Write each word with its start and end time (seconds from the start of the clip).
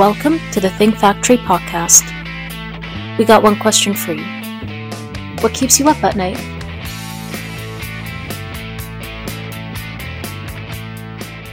Welcome 0.00 0.38
to 0.52 0.60
the 0.60 0.70
Think 0.70 0.96
Factory 0.96 1.36
podcast. 1.36 2.08
We 3.18 3.26
got 3.26 3.42
one 3.42 3.58
question 3.58 3.92
for 3.92 4.14
you. 4.14 4.24
What 5.42 5.52
keeps 5.52 5.78
you 5.78 5.90
up 5.90 6.02
at 6.02 6.16
night? 6.16 6.38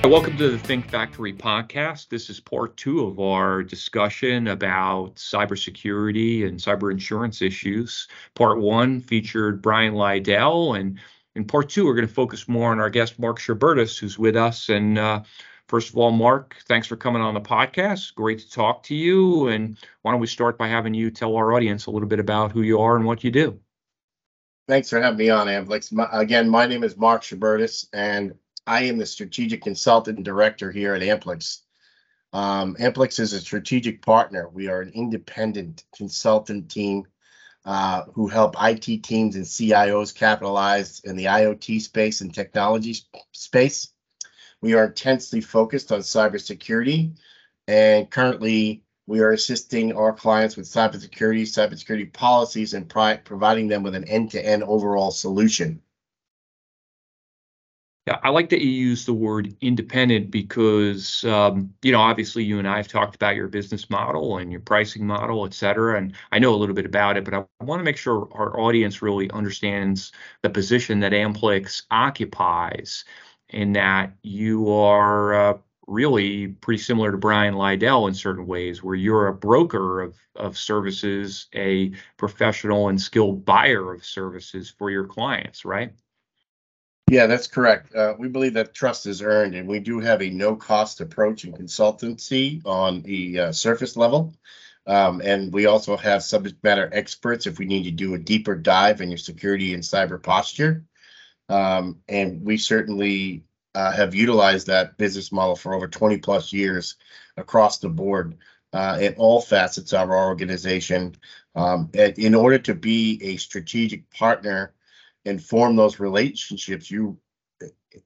Welcome 0.05 0.38
to 0.38 0.49
the 0.49 0.57
Think 0.57 0.89
Factory 0.89 1.33
podcast. 1.33 2.07
This 2.07 2.29
is 2.29 2.39
part 2.39 2.78
two 2.78 3.05
of 3.05 3.20
our 3.20 3.63
discussion 3.63 4.47
about 4.47 5.15
cybersecurity 5.15 6.47
and 6.47 6.57
cyber 6.57 6.89
insurance 6.89 7.41
issues. 7.41 8.07
Part 8.33 8.61
one 8.61 9.01
featured 9.01 9.61
Brian 9.61 9.93
Lydell, 9.93 10.79
and 10.79 10.97
in 11.35 11.43
part 11.43 11.67
two, 11.67 11.85
we're 11.85 11.95
going 11.95 12.07
to 12.07 12.13
focus 12.13 12.47
more 12.47 12.71
on 12.71 12.79
our 12.79 12.89
guest, 12.89 13.19
Mark 13.19 13.39
Sherbertes, 13.39 13.99
who's 13.99 14.17
with 14.17 14.37
us. 14.37 14.69
And 14.69 14.97
uh, 14.97 15.23
first 15.68 15.90
of 15.90 15.97
all, 15.97 16.12
Mark, 16.12 16.55
thanks 16.68 16.88
for 16.88 16.95
coming 16.95 17.22
on 17.22 17.34
the 17.34 17.41
podcast. 17.41 18.16
Great 18.16 18.40
to 18.40 18.49
talk 18.49 18.84
to 18.84 18.95
you. 18.95 19.48
And 19.48 19.77
why 20.02 20.12
don't 20.12 20.21
we 20.21 20.27
start 20.27 20.58
by 20.58 20.67
having 20.67 20.94
you 20.94 21.12
tell 21.12 21.35
our 21.35 21.53
audience 21.53 21.85
a 21.85 21.91
little 21.91 22.08
bit 22.08 22.20
about 22.20 22.52
who 22.52 22.62
you 22.62 22.80
are 22.80 22.95
and 22.95 23.05
what 23.05 23.23
you 23.23 23.31
do? 23.31 23.59
Thanks 24.67 24.89
for 24.89 25.02
having 25.02 25.17
me 25.17 25.30
on, 25.30 25.48
Amplix. 25.48 25.91
Again, 26.11 26.49
my 26.49 26.66
name 26.66 26.84
is 26.84 26.98
Mark 26.98 27.23
Sherbertes, 27.23 27.88
and 27.94 28.35
I 28.66 28.84
am 28.84 28.98
the 28.98 29.05
strategic 29.05 29.61
consultant 29.61 30.17
and 30.17 30.25
director 30.25 30.72
here 30.72 30.94
at 30.94 31.02
Amplix. 31.02 31.61
Um, 32.34 32.75
Amplix 32.75 33.20
is 33.20 33.31
a 33.31 33.39
strategic 33.39 34.02
partner. 34.02 34.49
We 34.49 34.67
are 34.67 34.81
an 34.81 34.91
independent 34.94 35.86
consultant 35.95 36.70
team 36.70 37.05
uh, 37.63 38.03
who 38.13 38.27
help 38.27 38.55
IT 38.61 39.03
teams 39.03 39.36
and 39.36 39.45
CIOs 39.45 40.13
capitalize 40.13 40.99
in 41.02 41.16
the 41.16 41.25
IoT 41.25 41.81
space 41.81 42.22
and 42.22 42.34
technology 42.34 42.95
space. 43.31 43.94
We 44.61 44.73
are 44.73 44.85
intensely 44.85 45.41
focused 45.41 45.91
on 45.91 45.99
cybersecurity, 45.99 47.17
and 47.67 48.09
currently 48.09 48.83
we 49.05 49.20
are 49.20 49.31
assisting 49.31 49.93
our 49.93 50.11
clients 50.11 50.57
with 50.57 50.66
cybersecurity, 50.66 51.43
cybersecurity 51.43 52.11
policies, 52.11 52.73
and 52.73 52.89
providing 52.89 53.67
them 53.67 53.83
with 53.83 53.95
an 53.95 54.03
end-to-end 54.05 54.63
overall 54.63 55.11
solution. 55.11 55.81
Yeah, 58.08 58.19
I 58.23 58.30
like 58.30 58.50
that 58.50 58.61
you 58.61 58.72
use 58.72 59.05
the 59.05 59.13
word 59.13 59.53
independent 59.59 60.31
because, 60.31 61.25
um, 61.25 61.73
you 61.81 61.91
know, 61.91 62.00
obviously 62.00 62.41
you 62.41 62.58
and 62.58 62.66
I 62.66 62.78
have 62.78 62.88
talked 62.88 63.16
about 63.16 63.35
your 63.35 63.50
business 63.50 63.89
model 63.89 64.38
and 64.38 64.50
your 64.50 64.61
pricing 64.61 65.05
model, 65.05 65.45
et 65.45 65.53
cetera. 65.53 65.97
And 65.97 66.13
I 66.31 66.39
know 66.39 66.53
a 66.53 66.55
little 66.55 66.73
bit 66.73 66.85
about 66.85 67.17
it, 67.17 67.25
but 67.25 67.33
I 67.33 67.44
want 67.63 67.81
to 67.81 67.83
make 67.83 67.97
sure 67.97 68.30
our 68.31 68.58
audience 68.58 69.02
really 69.02 69.30
understands 69.31 70.13
the 70.41 70.50
position 70.50 71.02
that 71.02 71.11
Amplix 71.11 71.83
occupies 71.91 73.03
in 73.50 73.73
that 73.73 74.14
you 74.23 74.72
are 74.72 75.34
uh, 75.34 75.58
really 75.88 76.48
pretty 76.48 76.81
similar 76.81 77.12
to 77.12 77.17
Brian 77.17 77.56
Lydell 77.56 78.08
in 78.08 78.14
certain 78.14 78.45
ways, 78.45 78.84
where 78.84 78.95
you're 78.95 79.28
a 79.28 79.34
broker 79.34 80.02
of, 80.02 80.17
of 80.36 80.58
services, 80.58 81.48
a 81.56 81.94
professional 82.18 82.90
and 82.90 83.02
skilled 83.02 83.45
buyer 83.45 83.94
of 83.94 84.06
services 84.06 84.70
for 84.70 84.92
your 84.92 85.06
clients, 85.06 85.64
right? 85.64 85.94
Yeah, 87.09 87.28
that's 87.28 87.48
correct. 87.48 87.95
Uh, 87.95 88.16
we 88.20 88.28
believe 88.28 88.56
that 88.56 88.73
trust 88.73 89.06
is 89.06 89.22
earned, 89.22 89.56
and 89.56 89.68
we 89.68 89.80
do 89.80 90.02
have 90.02 90.22
a 90.22 90.30
no-cost 90.30 91.00
approach 91.00 91.45
in 91.45 91.53
consultancy 91.53 92.62
on 92.66 93.02
the 93.02 93.40
uh, 93.40 93.52
surface 93.53 93.95
level. 93.95 94.36
Um, 94.86 95.22
and 95.23 95.53
we 95.53 95.66
also 95.68 95.95
have 95.95 96.23
subject 96.23 96.62
matter 96.64 96.90
experts 96.92 97.45
if 97.45 97.59
we 97.59 97.66
need 97.66 97.84
to 97.84 97.92
do 97.92 98.14
a 98.14 98.18
deeper 98.18 98.56
dive 98.56 99.02
in 99.02 99.09
your 99.09 99.18
security 99.18 99.73
and 99.73 99.84
cyber 99.84 100.22
posture. 100.22 100.86
Um, 101.50 102.02
and 102.08 102.44
we 102.44 102.58
certainly 102.58 103.44
uh, 103.76 103.92
have 103.92 104.16
utilized 104.16 104.67
that 104.67 104.98
business 104.98 105.31
model 105.31 105.56
for 105.56 105.73
over 105.73 105.88
20 105.88 106.17
plus 106.17 106.52
years 106.52 106.95
across 107.38 107.80
the 107.80 107.90
board 107.90 108.38
uh, 108.73 108.98
in 109.00 109.14
all 109.16 109.42
facets 109.42 109.94
of 109.94 110.09
our 110.09 110.28
organization. 110.28 111.16
Um, 111.56 111.90
in 111.94 112.36
order 112.36 112.59
to 112.59 112.75
be 112.75 113.20
a 113.23 113.38
strategic 113.38 114.09
partner 114.12 114.73
and 115.25 115.44
form 115.44 115.75
those 115.75 116.00
relationships 116.00 116.90
you 116.90 117.18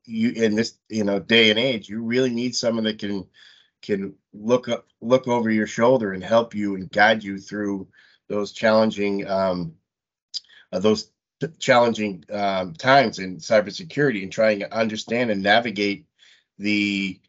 you 0.06 0.32
in 0.32 0.56
this 0.56 0.78
you 0.90 1.04
know 1.04 1.20
day 1.20 1.50
and 1.50 1.60
age 1.60 1.90
you 1.90 2.02
really 2.02 2.30
need 2.30 2.56
someone 2.56 2.86
that 2.86 3.00
can 3.00 3.28
can 3.82 4.14
look 4.34 4.70
up 4.70 4.88
look 5.02 5.28
over 5.28 5.50
your 5.50 5.68
shoulder 5.68 6.14
and 6.14 6.24
help 6.24 6.56
you 6.56 6.76
and 6.76 6.92
guide 6.92 7.24
you 7.24 7.38
through 7.38 7.88
those 8.30 8.52
challenging 8.54 9.28
um, 9.28 9.74
uh, 10.72 10.80
those 10.80 11.12
challenging 11.60 12.24
um, 12.32 12.74
times 12.74 13.20
in 13.20 13.38
cybersecurity 13.38 14.24
and 14.24 14.32
trying 14.32 14.60
to 14.60 14.74
understand 14.74 15.32
and 15.32 15.42
navigate 15.44 16.06
the 16.58 17.20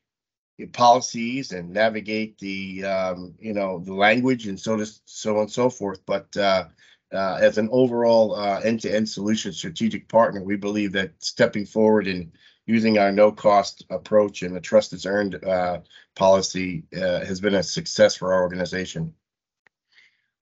policies 0.73 1.53
and 1.53 1.71
navigate 1.71 2.39
the 2.39 2.85
um, 2.85 3.35
you 3.41 3.53
know 3.53 3.81
the 3.81 3.95
language 3.95 4.47
and 4.47 4.61
so 4.61 4.77
to 4.77 4.87
so 5.05 5.37
on 5.37 5.43
and 5.43 5.51
so 5.51 5.69
forth 5.69 6.01
but 6.07 6.37
uh, 6.37 6.65
uh, 7.13 7.39
as 7.41 7.59
an 7.59 7.69
overall 7.73 8.35
uh, 8.35 8.61
end-to-end 8.61 9.09
solution 9.09 9.53
strategic 9.53 10.09
partner, 10.09 10.43
we 10.43 10.57
believe 10.57 10.93
that 10.93 11.13
stepping 11.19 11.67
forward 11.67 12.07
and 12.07 12.33
using 12.67 12.99
our 12.99 13.13
no-cost 13.13 13.85
approach 13.91 14.43
and 14.43 14.55
the 14.55 14.61
trust 14.61 14.93
is 14.93 15.05
earned 15.05 15.43
uh, 15.45 15.81
policy 16.15 16.85
uh, 16.97 17.25
has 17.25 17.41
been 17.41 17.55
a 17.55 17.63
success 17.63 18.17
for 18.17 18.33
our 18.33 18.43
organization. 18.43 19.13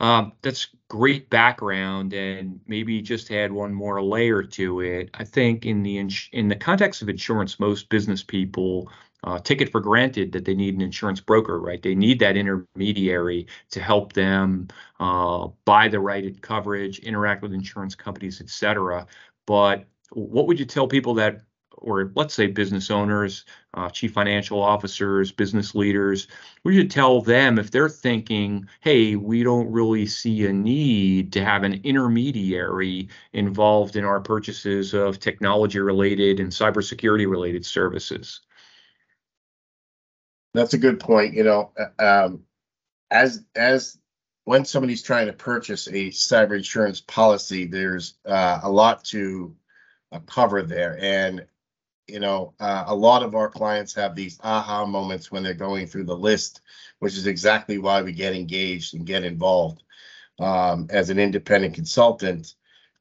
Um, 0.00 0.32
that's 0.40 0.68
great 0.88 1.28
background, 1.30 2.14
and 2.14 2.58
maybe 2.66 3.02
just 3.02 3.30
add 3.30 3.52
one 3.52 3.74
more 3.74 4.02
layer 4.02 4.42
to 4.42 4.80
it. 4.80 5.10
I 5.14 5.24
think 5.24 5.66
in 5.66 5.82
the 5.82 5.98
in 6.32 6.48
the 6.48 6.56
context 6.56 7.02
of 7.02 7.08
insurance, 7.10 7.60
most 7.60 7.90
business 7.90 8.22
people 8.22 8.90
uh, 9.24 9.38
take 9.38 9.60
it 9.60 9.70
for 9.70 9.80
granted 9.80 10.32
that 10.32 10.46
they 10.46 10.54
need 10.54 10.74
an 10.74 10.80
insurance 10.80 11.20
broker, 11.20 11.60
right? 11.60 11.82
They 11.82 11.94
need 11.94 12.18
that 12.20 12.36
intermediary 12.36 13.46
to 13.70 13.80
help 13.80 14.14
them 14.14 14.68
uh, 14.98 15.48
buy 15.66 15.88
the 15.88 16.00
right 16.00 16.40
coverage, 16.40 17.00
interact 17.00 17.42
with 17.42 17.52
insurance 17.52 17.94
companies, 17.94 18.40
et 18.40 18.48
cetera. 18.48 19.06
But 19.46 19.84
what 20.12 20.46
would 20.46 20.58
you 20.58 20.64
tell 20.64 20.88
people 20.88 21.12
that, 21.14 21.42
or 21.80 22.12
let's 22.14 22.34
say 22.34 22.46
business 22.46 22.90
owners, 22.90 23.44
uh, 23.74 23.88
chief 23.90 24.12
financial 24.12 24.60
officers, 24.60 25.32
business 25.32 25.74
leaders, 25.74 26.28
we 26.64 26.76
should 26.76 26.90
tell 26.90 27.20
them 27.20 27.58
if 27.58 27.70
they're 27.70 27.88
thinking, 27.88 28.68
hey, 28.80 29.16
we 29.16 29.42
don't 29.42 29.70
really 29.70 30.06
see 30.06 30.46
a 30.46 30.52
need 30.52 31.32
to 31.32 31.44
have 31.44 31.62
an 31.62 31.80
intermediary 31.84 33.08
involved 33.32 33.96
in 33.96 34.04
our 34.04 34.20
purchases 34.20 34.94
of 34.94 35.18
technology 35.18 35.78
related 35.78 36.40
and 36.40 36.50
cybersecurity 36.50 37.28
related 37.28 37.64
services? 37.64 38.40
That's 40.54 40.74
a 40.74 40.78
good 40.78 41.00
point. 41.00 41.34
You 41.34 41.44
know, 41.44 41.72
uh, 41.78 42.26
um, 42.26 42.44
as 43.10 43.44
as 43.54 43.98
when 44.44 44.64
somebody's 44.64 45.02
trying 45.02 45.26
to 45.26 45.32
purchase 45.32 45.86
a 45.86 46.10
cyber 46.10 46.56
insurance 46.56 47.00
policy, 47.00 47.66
there's 47.66 48.14
uh, 48.24 48.60
a 48.62 48.70
lot 48.70 49.04
to 49.04 49.54
uh, 50.12 50.18
cover 50.26 50.62
there, 50.62 50.98
and 51.00 51.46
you 52.10 52.20
know, 52.20 52.54
uh, 52.60 52.84
a 52.86 52.94
lot 52.94 53.22
of 53.22 53.34
our 53.34 53.48
clients 53.48 53.94
have 53.94 54.14
these 54.14 54.38
aha 54.42 54.84
moments 54.84 55.30
when 55.30 55.42
they're 55.42 55.54
going 55.54 55.86
through 55.86 56.04
the 56.04 56.16
list, 56.16 56.60
which 56.98 57.16
is 57.16 57.26
exactly 57.26 57.78
why 57.78 58.02
we 58.02 58.12
get 58.12 58.34
engaged 58.34 58.94
and 58.94 59.06
get 59.06 59.24
involved. 59.24 59.82
Um, 60.38 60.86
as 60.90 61.10
an 61.10 61.18
independent 61.18 61.74
consultant, 61.74 62.54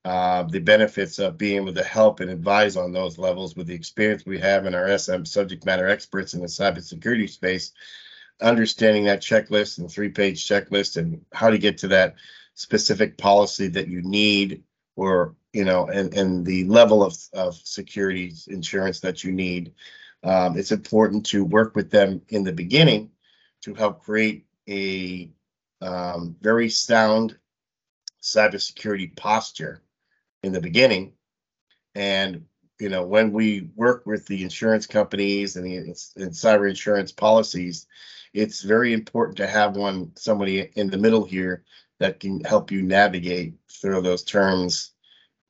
uh, 0.05 0.43
the 0.43 0.59
benefits 0.59 1.19
of 1.19 1.37
being 1.37 1.57
able 1.57 1.73
to 1.73 1.83
help 1.83 2.19
and 2.19 2.29
advise 2.29 2.77
on 2.77 2.91
those 2.91 3.17
levels 3.17 3.55
with 3.55 3.67
the 3.67 3.73
experience 3.73 4.25
we 4.25 4.39
have 4.39 4.65
in 4.65 4.75
our 4.75 4.97
SM 4.97 5.23
subject 5.25 5.65
matter 5.65 5.87
experts 5.87 6.33
in 6.33 6.41
the 6.41 6.47
cybersecurity 6.47 7.29
space, 7.29 7.73
understanding 8.41 9.05
that 9.05 9.21
checklist 9.21 9.77
and 9.77 9.91
three-page 9.91 10.47
checklist 10.47 10.97
and 10.97 11.25
how 11.33 11.49
to 11.49 11.57
get 11.57 11.77
to 11.79 11.89
that 11.89 12.15
specific 12.53 13.17
policy 13.17 13.67
that 13.67 13.87
you 13.87 14.01
need 14.01 14.63
or 14.99 15.35
you 15.53 15.65
know 15.65 15.87
and 15.87 16.13
and 16.13 16.45
the 16.45 16.63
level 16.65 17.03
of, 17.03 17.15
of 17.33 17.55
security 17.55 18.33
insurance 18.47 18.99
that 18.99 19.23
you 19.23 19.31
need 19.31 19.73
um, 20.23 20.57
it's 20.57 20.71
important 20.71 21.25
to 21.27 21.45
work 21.45 21.75
with 21.75 21.89
them 21.89 22.21
in 22.29 22.43
the 22.43 22.51
beginning 22.51 23.09
to 23.61 23.73
help 23.73 24.03
create 24.03 24.45
a 24.67 25.31
um, 25.81 26.35
very 26.41 26.69
sound 26.69 27.37
cybersecurity 28.21 29.15
posture 29.15 29.81
in 30.43 30.51
the 30.51 30.61
beginning. 30.61 31.13
And 31.95 32.45
you 32.79 32.89
know, 32.89 33.03
when 33.03 33.31
we 33.31 33.69
work 33.75 34.05
with 34.05 34.25
the 34.27 34.43
insurance 34.43 34.87
companies 34.87 35.57
and 35.57 35.65
the 35.65 35.77
and 35.77 36.31
cyber 36.31 36.69
insurance 36.69 37.11
policies, 37.11 37.87
it's 38.33 38.61
very 38.61 38.93
important 38.93 39.37
to 39.37 39.47
have 39.47 39.75
one 39.75 40.11
somebody 40.15 40.69
in 40.75 40.89
the 40.89 40.97
middle 40.97 41.25
here 41.25 41.63
that 41.99 42.19
can 42.19 42.43
help 42.43 42.71
you 42.71 42.81
navigate 42.81 43.53
through 43.69 44.01
those 44.01 44.23
terms 44.23 44.91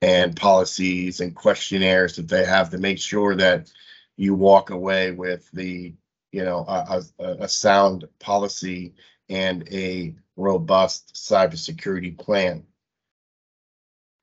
and 0.02 0.36
policies 0.36 1.20
and 1.20 1.36
questionnaires 1.36 2.16
that 2.16 2.28
they 2.28 2.46
have 2.46 2.70
to 2.70 2.78
make 2.78 3.00
sure 3.00 3.36
that 3.36 3.72
you 4.18 4.34
walk 4.34 4.70
away 4.70 5.12
with 5.12 5.50
the 5.52 5.94
you 6.32 6.44
know 6.44 6.66
a, 6.68 7.02
a, 7.20 7.26
a 7.42 7.48
sound 7.48 8.06
policy 8.20 8.94
and 9.30 9.68
a 9.72 10.16
robust 10.36 11.14
cybersecurity 11.16 12.18
plan. 12.18 12.64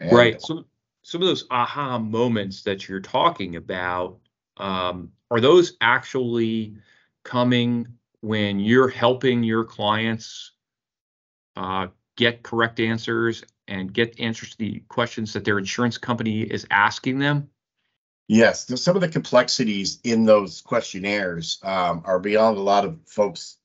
And 0.00 0.12
right. 0.12 0.42
So 0.42 0.64
some 1.02 1.22
of 1.22 1.28
those 1.28 1.46
aha 1.50 1.98
moments 1.98 2.62
that 2.62 2.88
you're 2.88 3.00
talking 3.00 3.56
about, 3.56 4.18
um, 4.56 5.12
are 5.30 5.40
those 5.40 5.76
actually 5.80 6.74
coming 7.24 7.86
when 8.20 8.58
you're 8.58 8.88
helping 8.88 9.44
your 9.44 9.64
clients 9.64 10.52
uh, 11.56 11.86
get 12.16 12.42
correct 12.42 12.80
answers 12.80 13.44
and 13.68 13.92
get 13.92 14.18
answers 14.18 14.50
to 14.50 14.58
the 14.58 14.82
questions 14.88 15.32
that 15.32 15.44
their 15.44 15.58
insurance 15.58 15.98
company 15.98 16.42
is 16.42 16.66
asking 16.70 17.18
them? 17.18 17.50
Yes, 18.28 18.66
some 18.82 18.96
of 18.96 19.02
the 19.02 19.08
complexities 19.08 20.00
in 20.02 20.24
those 20.24 20.60
questionnaires 20.60 21.60
um, 21.62 22.02
are 22.04 22.18
beyond 22.18 22.58
a 22.58 22.62
lot 22.62 22.84
of 22.84 22.98
folks. 23.06 23.56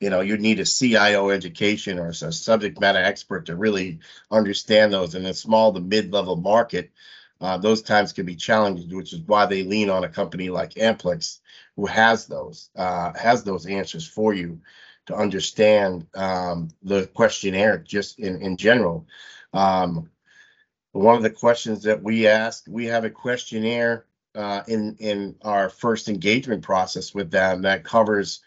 You 0.00 0.10
know, 0.10 0.20
you'd 0.20 0.40
need 0.40 0.60
a 0.60 0.64
CIO 0.64 1.30
education 1.30 1.98
or 1.98 2.08
a 2.08 2.14
subject 2.14 2.80
matter 2.80 2.98
expert 2.98 3.46
to 3.46 3.56
really 3.56 4.00
understand 4.30 4.92
those. 4.92 5.14
In 5.14 5.24
a 5.26 5.34
small 5.34 5.72
to 5.72 5.80
mid-level 5.80 6.36
market, 6.36 6.90
uh, 7.40 7.58
those 7.58 7.82
times 7.82 8.12
can 8.12 8.26
be 8.26 8.34
challenging, 8.34 8.96
which 8.96 9.12
is 9.12 9.20
why 9.20 9.46
they 9.46 9.62
lean 9.62 9.90
on 9.90 10.04
a 10.04 10.08
company 10.08 10.50
like 10.50 10.74
Amplix, 10.74 11.38
who 11.76 11.86
has 11.86 12.26
those 12.26 12.70
uh, 12.74 13.12
has 13.16 13.44
those 13.44 13.66
answers 13.66 14.06
for 14.06 14.34
you 14.34 14.60
to 15.08 15.14
understand 15.16 16.06
um, 16.14 16.68
the 16.82 17.06
questionnaire 17.08 17.78
just 17.78 18.18
in 18.18 18.40
in 18.40 18.56
general. 18.56 19.06
Um, 19.52 20.10
one 20.92 21.16
of 21.16 21.22
the 21.22 21.30
questions 21.30 21.82
that 21.82 22.02
we 22.02 22.26
ask, 22.26 22.64
we 22.68 22.86
have 22.86 23.04
a 23.04 23.10
questionnaire 23.10 24.04
uh, 24.34 24.62
in 24.68 24.96
in 25.00 25.34
our 25.42 25.70
first 25.70 26.08
engagement 26.08 26.62
process 26.62 27.14
with 27.14 27.30
them 27.30 27.62
that 27.62 27.84
covers 27.84 28.42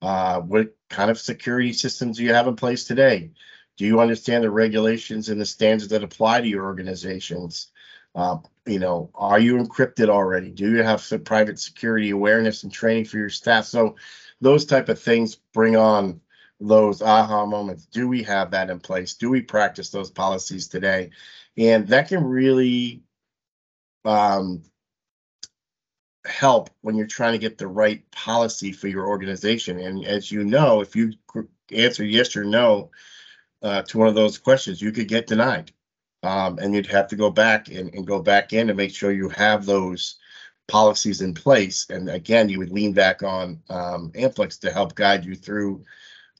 uh, 0.00 0.40
what 0.40 0.74
kind 0.88 1.10
of 1.10 1.18
security 1.18 1.74
systems 1.74 2.16
do 2.16 2.24
you 2.24 2.32
have 2.32 2.48
in 2.48 2.56
place 2.56 2.84
today? 2.84 3.30
Do 3.76 3.84
you 3.84 4.00
understand 4.00 4.42
the 4.42 4.50
regulations 4.50 5.28
and 5.28 5.38
the 5.38 5.46
standards 5.46 5.90
that 5.90 6.02
apply 6.02 6.40
to 6.40 6.48
your 6.48 6.64
organizations? 6.64 7.68
Uh, 8.14 8.38
you 8.64 8.78
know, 8.78 9.10
are 9.14 9.38
you 9.38 9.58
encrypted 9.58 10.08
already? 10.08 10.50
Do 10.50 10.70
you 10.70 10.82
have 10.82 11.02
some 11.02 11.20
private 11.20 11.58
security 11.58 12.08
awareness 12.08 12.62
and 12.62 12.72
training 12.72 13.04
for 13.04 13.18
your 13.18 13.28
staff? 13.28 13.66
So 13.66 13.96
those 14.40 14.64
type 14.64 14.88
of 14.88 15.00
things 15.00 15.36
bring 15.52 15.76
on 15.76 16.20
those 16.60 17.02
aha 17.02 17.46
moments. 17.46 17.86
Do 17.86 18.08
we 18.08 18.22
have 18.22 18.50
that 18.50 18.70
in 18.70 18.80
place? 18.80 19.14
Do 19.14 19.30
we 19.30 19.42
practice 19.42 19.90
those 19.90 20.10
policies 20.10 20.68
today? 20.68 21.10
And 21.56 21.88
that 21.88 22.08
can 22.08 22.24
really 22.24 23.02
um, 24.04 24.62
help 26.24 26.70
when 26.80 26.96
you're 26.96 27.06
trying 27.06 27.32
to 27.32 27.38
get 27.38 27.58
the 27.58 27.66
right 27.66 28.08
policy 28.10 28.72
for 28.72 28.88
your 28.88 29.06
organization. 29.06 29.78
And 29.80 30.04
as 30.04 30.30
you 30.30 30.44
know, 30.44 30.80
if 30.80 30.96
you 30.96 31.12
answer 31.72 32.04
yes 32.04 32.36
or 32.36 32.44
no 32.44 32.90
uh, 33.62 33.82
to 33.82 33.98
one 33.98 34.08
of 34.08 34.14
those 34.14 34.38
questions, 34.38 34.80
you 34.80 34.92
could 34.92 35.08
get 35.08 35.26
denied. 35.26 35.72
Um, 36.22 36.58
and 36.58 36.74
you'd 36.74 36.86
have 36.86 37.08
to 37.08 37.16
go 37.16 37.30
back 37.30 37.68
and, 37.68 37.94
and 37.94 38.06
go 38.06 38.20
back 38.20 38.52
in 38.52 38.68
and 38.68 38.76
make 38.76 38.94
sure 38.94 39.12
you 39.12 39.28
have 39.28 39.64
those 39.64 40.16
policies 40.68 41.20
in 41.20 41.34
place. 41.34 41.86
And 41.90 42.08
again, 42.08 42.48
you 42.48 42.58
would 42.58 42.72
lean 42.72 42.92
back 42.92 43.22
on 43.22 43.60
um, 43.70 44.10
Amplix 44.12 44.60
to 44.60 44.72
help 44.72 44.94
guide 44.94 45.24
you 45.24 45.34
through 45.34 45.84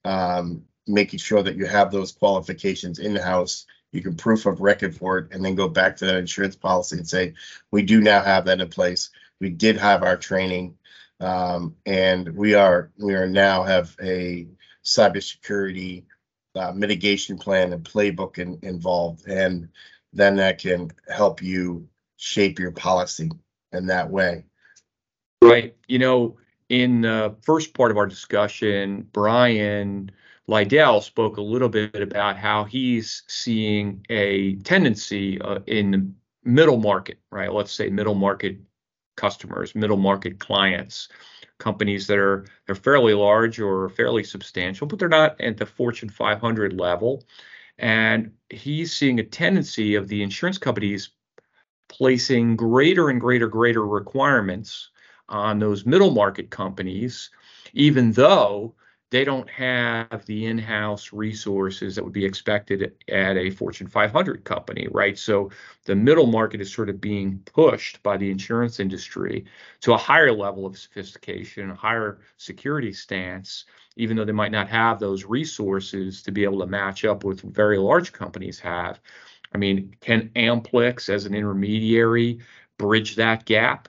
um, 0.05 0.63
making 0.87 1.19
sure 1.19 1.43
that 1.43 1.57
you 1.57 1.67
have 1.67 1.91
those 1.91 2.13
qualifications 2.13 2.99
in 2.99 3.17
house. 3.17 3.67
You 3.93 4.03
can 4.03 4.17
proof 4.17 4.47
of 4.47 4.61
record 4.61 4.97
for 4.97 5.19
it 5.19 5.29
and 5.33 5.45
then 5.45 5.55
go 5.55 5.69
back 5.69 5.97
to 5.97 6.07
that 6.07 6.17
insurance 6.17 6.57
policy 6.57 6.99
and 6.99 7.09
say, 7.09 7.35
we 7.71 7.83
do 7.83 8.01
now 8.01 8.23
have 8.23 8.45
that 8.47 8.61
in 8.61 8.69
place 8.69 9.11
we 9.41 9.51
did 9.51 9.77
have 9.77 10.03
our 10.03 10.17
training, 10.17 10.77
um, 11.21 11.77
and 11.85 12.29
we 12.31 12.55
are 12.55 12.91
we 12.99 13.15
are 13.15 13.27
now 13.27 13.63
have 13.63 13.95
a 14.03 14.47
cybersecurity 14.85 16.05
uh, 16.55 16.73
mitigation 16.73 17.37
plan 17.39 17.73
and 17.73 17.85
playbook 17.85 18.39
in, 18.39 18.59
involved, 18.63 19.27
and 19.29 19.69
then 20.13 20.37
that 20.37 20.59
can 20.59 20.91
help 21.09 21.43
you 21.43 21.89
shape 22.17 22.59
your 22.59 22.73
policy 22.73 23.31
in 23.77 23.87
that 23.87 24.11
way. 24.11 24.45
Right. 25.43 25.77
You 25.87 25.99
know, 25.99 26.37
in 26.69 27.03
the 27.03 27.37
first 27.43 27.75
part 27.75 27.91
of 27.91 27.97
our 27.97 28.07
discussion, 28.07 29.07
Brian 29.13 30.11
Lydell 30.49 31.03
spoke 31.03 31.37
a 31.37 31.43
little 31.43 31.69
bit 31.69 31.95
about 31.95 32.37
how 32.37 32.65
he's 32.65 33.23
seeing 33.29 34.05
a 34.11 34.57
tendency 34.57 35.41
uh, 35.41 35.61
in 35.67 35.91
the 35.91 36.11
middle 36.45 36.79
market, 36.79 37.19
right? 37.31 37.53
Let's 37.53 37.73
say 37.73 37.91
middle 37.91 38.15
market 38.15 38.59
customers, 39.17 39.75
middle 39.75 39.97
market 39.97 40.39
clients, 40.39 41.09
companies 41.59 42.07
that 42.07 42.19
are 42.19 42.47
they're 42.67 42.75
fairly 42.75 43.15
large 43.15 43.59
or 43.59 43.89
fairly 43.91 44.23
substantial, 44.23 44.87
but 44.87 44.99
they're 44.99 45.09
not 45.09 45.41
at 45.41 45.57
the 45.57 45.67
Fortune 45.67 46.09
500 46.09 46.73
level. 46.75 47.25
And 47.79 48.33
he's 48.51 48.93
seeing 48.93 49.19
a 49.19 49.25
tendency 49.25 49.95
of 49.97 50.09
the 50.09 50.23
insurance 50.23 50.59
companies 50.59 51.11
placing 51.89 52.57
greater 52.57 53.09
and 53.11 53.21
greater, 53.21 53.49
greater 53.49 53.87
requirements 53.87 54.91
on 55.29 55.59
those 55.59 55.87
middle 55.87 56.11
market 56.11 56.51
companies, 56.51 57.31
even 57.75 58.13
though 58.13 58.75
they 59.11 59.25
don't 59.25 59.49
have 59.49 60.27
the 60.27 60.47
in-house 60.47 61.13
resources 61.13 61.95
that 61.95 62.03
would 62.03 62.13
be 62.13 62.25
expected 62.25 62.93
at 63.09 63.37
a 63.37 63.51
Fortune 63.51 63.87
500 63.87 64.43
company, 64.45 64.89
right? 64.91 65.17
So 65.17 65.51
the 65.85 65.95
middle 65.95 66.27
market 66.27 66.61
is 66.61 66.73
sort 66.73 66.89
of 66.89 67.01
being 67.01 67.39
pushed 67.45 68.03
by 68.03 68.17
the 68.17 68.31
insurance 68.31 68.81
industry 68.81 69.45
to 69.83 69.95
a 69.95 69.97
higher 69.97 70.33
level 70.33 70.67
of 70.67 70.77
sophistication, 70.77 71.71
a 71.71 71.75
higher 71.77 72.19
security 72.37 72.93
stance, 72.93 73.65
even 73.97 74.17
though 74.17 74.25
they 74.25 74.33
might 74.33 74.53
not 74.53 74.69
have 74.69 74.99
those 74.99 75.25
resources 75.25 76.21
to 76.23 76.33
be 76.33 76.43
able 76.43 76.59
to 76.59 76.67
match 76.67 77.05
up 77.05 77.23
with 77.23 77.41
very 77.43 77.79
large 77.79 78.13
companies 78.13 78.59
have. 78.59 79.01
I 79.57 79.59
mean, 79.59 79.97
can 80.03 80.29
Amplix 80.37 81.09
as 81.09 81.25
an 81.25 81.35
intermediary 81.35 82.41
bridge 82.77 83.17
that 83.17 83.47
gap? 83.47 83.89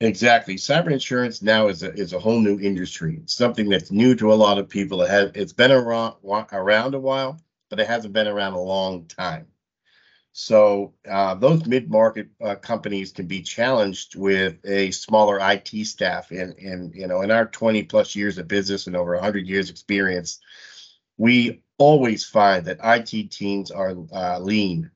Exactly. 0.00 0.54
Cyber 0.54 0.92
insurance 0.92 1.42
now 1.42 1.66
is 1.66 1.82
a 1.82 1.92
is 1.92 2.12
a 2.12 2.20
whole 2.20 2.38
new 2.38 2.60
industry. 2.60 3.18
It's 3.20 3.34
something 3.34 3.68
that's 3.68 3.90
new 3.90 4.14
to 4.14 4.32
a 4.32 4.34
lot 4.34 4.58
of 4.58 4.68
people. 4.68 5.02
It 5.02 5.10
has 5.10 5.32
it's 5.34 5.52
been 5.52 5.72
around 5.72 6.14
around 6.52 6.94
a 6.94 7.00
while, 7.00 7.40
but 7.68 7.80
it 7.80 7.88
hasn't 7.88 8.14
been 8.14 8.28
around 8.28 8.52
a 8.52 8.60
long 8.60 9.06
time. 9.06 9.48
So 10.30 10.94
uh, 11.10 11.34
those 11.34 11.66
mid 11.66 11.90
market 11.90 12.28
uh, 12.40 12.54
companies 12.54 13.10
can 13.10 13.26
be 13.26 13.42
challenged 13.42 14.14
with 14.14 14.64
a 14.64 14.92
smaller 14.92 15.40
IT 15.40 15.84
staff. 15.86 16.30
And 16.30 16.56
and 16.60 16.94
you 16.94 17.08
know, 17.08 17.22
in 17.22 17.32
our 17.32 17.46
20 17.46 17.82
plus 17.84 18.14
years 18.14 18.38
of 18.38 18.46
business 18.46 18.86
and 18.86 18.94
over 18.94 19.14
100 19.14 19.48
years 19.48 19.68
experience, 19.68 20.38
we 21.16 21.62
always 21.78 22.24
find 22.24 22.66
that 22.66 22.80
IT 22.82 23.30
teams 23.30 23.70
are 23.70 23.94
uh, 24.12 24.38
lean, 24.38 24.90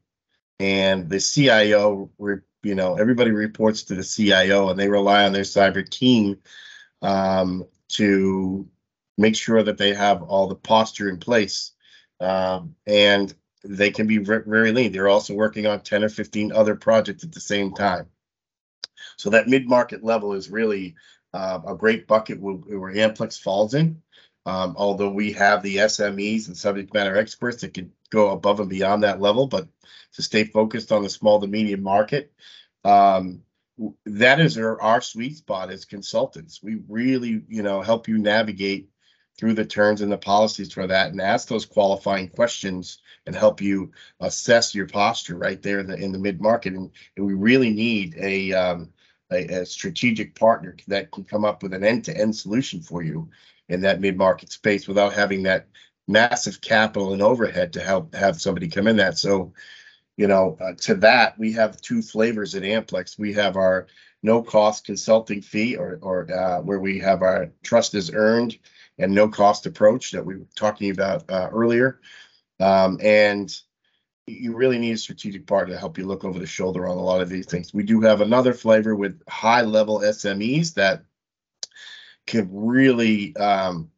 and 0.61 1.09
the 1.09 1.21
CIO 1.21 2.11
re- 2.19 2.41
you 2.63 2.75
know 2.75 2.97
everybody 2.97 3.31
reports 3.31 3.85
to 3.85 3.95
the 3.95 4.05
CIO 4.05 4.71
and 4.71 4.79
they 4.79 4.89
rely 4.89 5.25
on 5.25 5.33
their 5.33 5.43
cyber 5.43 5.89
team 5.89 6.39
um, 7.03 7.65
to 7.89 8.69
make 9.17 9.37
sure 9.37 9.63
that 9.63 9.79
they 9.79 9.95
have 9.95 10.23
all 10.23 10.49
the 10.49 10.55
posture 10.55 11.09
in 11.09 11.19
place 11.19 11.73
um, 12.21 12.75
and 12.87 13.35
they 13.65 13.91
can 13.91 14.07
be 14.07 14.19
very 14.19 14.73
lean. 14.73 14.93
They're 14.93 15.09
also 15.09 15.35
working 15.35 15.67
on 15.67 15.81
10 15.81 16.05
or 16.05 16.09
15 16.09 16.53
other 16.53 16.77
projects 16.77 17.25
at 17.25 17.33
the 17.33 17.41
same 17.41 17.75
time. 17.75 18.07
So 19.17 19.31
that 19.31 19.49
mid-market 19.49 20.05
level 20.05 20.33
is 20.33 20.51
really 20.51 20.95
uh, 21.35 21.61
a 21.67 21.75
great 21.75 22.07
bucket 22.07 22.41
where, 22.41 22.55
where 22.55 22.95
Amplix 22.95 23.39
falls 23.39 23.75
in. 23.75 24.03
Um, 24.49 24.77
although 24.79 25.11
we 25.11 25.33
have 25.33 25.63
the 25.63 25.77
SMEs 25.77 26.47
and 26.47 26.57
subject 26.57 26.95
matter 26.95 27.19
experts 27.19 27.61
that 27.61 27.75
can 27.75 27.93
go 28.09 28.31
above 28.31 28.61
and 28.61 28.71
beyond 28.71 29.03
that 29.03 29.21
level, 29.21 29.47
but 29.47 29.69
to 30.15 30.23
stay 30.23 30.45
focused 30.45 30.91
on 30.91 31.03
the 31.03 31.11
small 31.11 31.39
to 31.39 31.47
medium 31.47 31.83
market. 31.83 32.33
Um, 32.83 33.43
that 34.07 34.41
is 34.41 34.57
our, 34.57 34.81
our 34.81 35.03
sweet 35.03 35.37
spot 35.37 35.71
as 35.71 35.85
consultants. 35.85 36.63
We 36.63 36.79
really, 36.89 37.43
you 37.47 37.63
know, 37.63 37.83
help 37.83 38.09
you 38.09 38.17
navigate 38.17 38.89
through 39.37 39.53
the 39.53 39.67
terms 39.67 40.01
and 40.01 40.11
the 40.11 40.17
policies 40.17 40.73
for 40.73 40.87
that 40.87 41.11
and 41.11 41.21
ask 41.21 41.47
those 41.47 41.67
qualifying 41.67 42.31
questions 42.31 43.01
and 43.27 43.37
help 43.37 43.61
you 43.61 43.93
assess 44.19 44.75
your 44.75 44.87
posture 44.87 45.37
right 45.37 45.63
there 45.63 45.79
in 45.81 45.89
the, 45.89 45.97
in 45.97 46.11
the 46.11 46.19
mid 46.19 46.41
market. 46.41 46.73
And, 46.73 46.91
and, 47.19 47.27
we 47.27 47.35
really 47.35 47.69
need 47.71 48.17
a, 48.19 48.53
um, 48.55 48.89
a, 49.31 49.61
a, 49.61 49.67
strategic 49.67 50.35
partner 50.35 50.75
that 50.87 51.11
can 51.11 51.25
come 51.25 51.45
up 51.45 51.63
with 51.63 51.75
an 51.75 51.85
end 51.85 52.07
to 52.07 52.17
end 52.17 52.35
solution 52.35 52.81
for 52.81 53.03
you 53.03 53.29
in 53.69 53.81
that 53.83 54.01
mid 54.01 54.17
market 54.17 54.51
space 54.51 54.89
without 54.89 55.13
having 55.13 55.43
that 55.45 55.67
massive 56.07 56.61
capital 56.61 57.13
and 57.13 57.23
overhead 57.23 57.73
to 57.75 57.81
help 57.81 58.15
have 58.15 58.41
somebody 58.41 58.69
come 58.69 58.89
in 58.89 58.97
that. 58.97 59.19
So 59.19 59.53
you 60.19 60.27
know, 60.27 60.59
uh, 60.61 60.73
to 60.79 60.97
that, 60.97 61.39
we 61.39 61.53
have 61.53 61.81
two 61.81 62.03
flavors 62.03 62.57
at 62.57 62.65
Amplix. 62.65 63.17
We 63.19 63.33
have 63.35 63.57
our 63.57 63.87
no 64.23 64.43
cost 64.43 64.85
consulting 64.85 65.41
fee 65.41 65.77
or, 65.77 66.01
or 66.03 66.31
uh, 66.31 66.61
where 66.61 66.81
we 66.81 66.99
have 66.99 67.23
our 67.23 67.53
trust 67.63 67.95
is 67.95 68.13
earned 68.13 68.59
and 68.99 69.15
no 69.15 69.29
cost 69.29 69.65
approach 69.65 70.11
that 70.11 70.27
we 70.27 70.37
were 70.37 70.47
talking 70.57 70.91
about 70.91 71.31
uh, 71.31 71.49
earlier. 71.53 72.01
Um, 72.59 72.99
and 73.01 73.57
you 74.27 74.57
really 74.57 74.79
need 74.79 74.93
a 74.93 74.99
strategic 74.99 75.47
partner 75.47 75.75
to 75.75 75.79
help 75.79 75.97
you 75.97 76.05
look 76.05 76.25
over 76.25 76.41
the 76.41 76.47
shoulder 76.47 76.89
on 76.89 76.99
a 76.99 77.03
lot 77.03 77.21
of 77.21 77.29
these 77.29 77.47
things. 77.47 77.73
We 77.73 77.85
do 77.85 78.01
have 78.01 78.21
another 78.21 78.53
flavor 78.53 78.97
with 78.97 79.23
high 79.29 79.63
level 79.63 80.01
SMEs 80.01 80.75
that 80.75 81.05
can 82.29 82.49
really 82.53 83.35
um, 83.37 83.91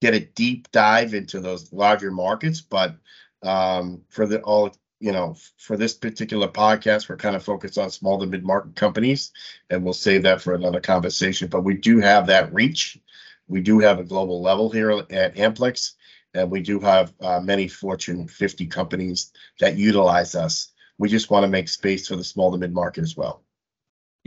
get 0.00 0.14
a 0.14 0.20
deep 0.20 0.70
dive 0.72 1.14
into 1.14 1.40
those 1.40 1.72
larger 1.72 2.10
markets, 2.10 2.60
but 2.60 2.96
um, 3.42 4.02
for 4.08 4.26
the 4.26 4.40
all 4.42 4.74
you 5.00 5.12
know, 5.12 5.36
for 5.58 5.76
this 5.76 5.94
particular 5.94 6.48
podcast, 6.48 7.08
we're 7.08 7.16
kind 7.16 7.36
of 7.36 7.44
focused 7.44 7.78
on 7.78 7.88
small 7.88 8.18
to 8.18 8.26
mid-market 8.26 8.74
companies, 8.74 9.30
and 9.70 9.84
we'll 9.84 9.92
save 9.92 10.24
that 10.24 10.42
for 10.42 10.54
another 10.54 10.80
conversation. 10.80 11.46
But 11.48 11.62
we 11.62 11.74
do 11.74 12.00
have 12.00 12.26
that 12.26 12.52
reach. 12.52 12.98
We 13.46 13.60
do 13.60 13.78
have 13.78 14.00
a 14.00 14.04
global 14.04 14.42
level 14.42 14.70
here 14.70 14.90
at 14.90 15.36
Amplix, 15.36 15.92
and 16.34 16.50
we 16.50 16.62
do 16.62 16.80
have 16.80 17.12
uh, 17.20 17.38
many 17.38 17.68
Fortune 17.68 18.26
50 18.26 18.66
companies 18.66 19.32
that 19.60 19.76
utilize 19.76 20.34
us. 20.34 20.72
We 20.98 21.08
just 21.08 21.30
want 21.30 21.44
to 21.44 21.48
make 21.48 21.68
space 21.68 22.08
for 22.08 22.16
the 22.16 22.24
small 22.24 22.50
to 22.50 22.58
mid-market 22.58 23.02
as 23.02 23.16
well. 23.16 23.44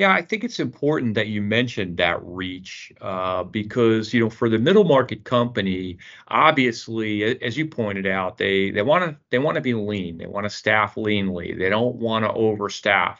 Yeah, 0.01 0.13
I 0.13 0.23
think 0.23 0.43
it's 0.43 0.59
important 0.59 1.13
that 1.15 1.27
you 1.27 1.41
mentioned 1.43 1.97
that 1.97 2.19
reach 2.23 2.91
uh, 3.01 3.43
because 3.43 4.13
you 4.13 4.19
know 4.19 4.29
for 4.31 4.49
the 4.49 4.57
middle 4.57 4.83
market 4.83 5.25
company, 5.25 5.99
obviously, 6.27 7.23
as 7.41 7.55
you 7.55 7.67
pointed 7.67 8.07
out, 8.07 8.37
they 8.37 8.71
they 8.71 8.81
want 8.81 9.03
to 9.05 9.17
they 9.29 9.37
want 9.37 9.55
to 9.55 9.61
be 9.61 9.75
lean. 9.75 10.17
They 10.17 10.25
want 10.25 10.45
to 10.45 10.49
staff 10.49 10.95
leanly. 10.95 11.55
They 11.57 11.69
don't 11.69 11.97
want 11.97 12.25
to 12.25 12.31
overstaff, 12.31 13.17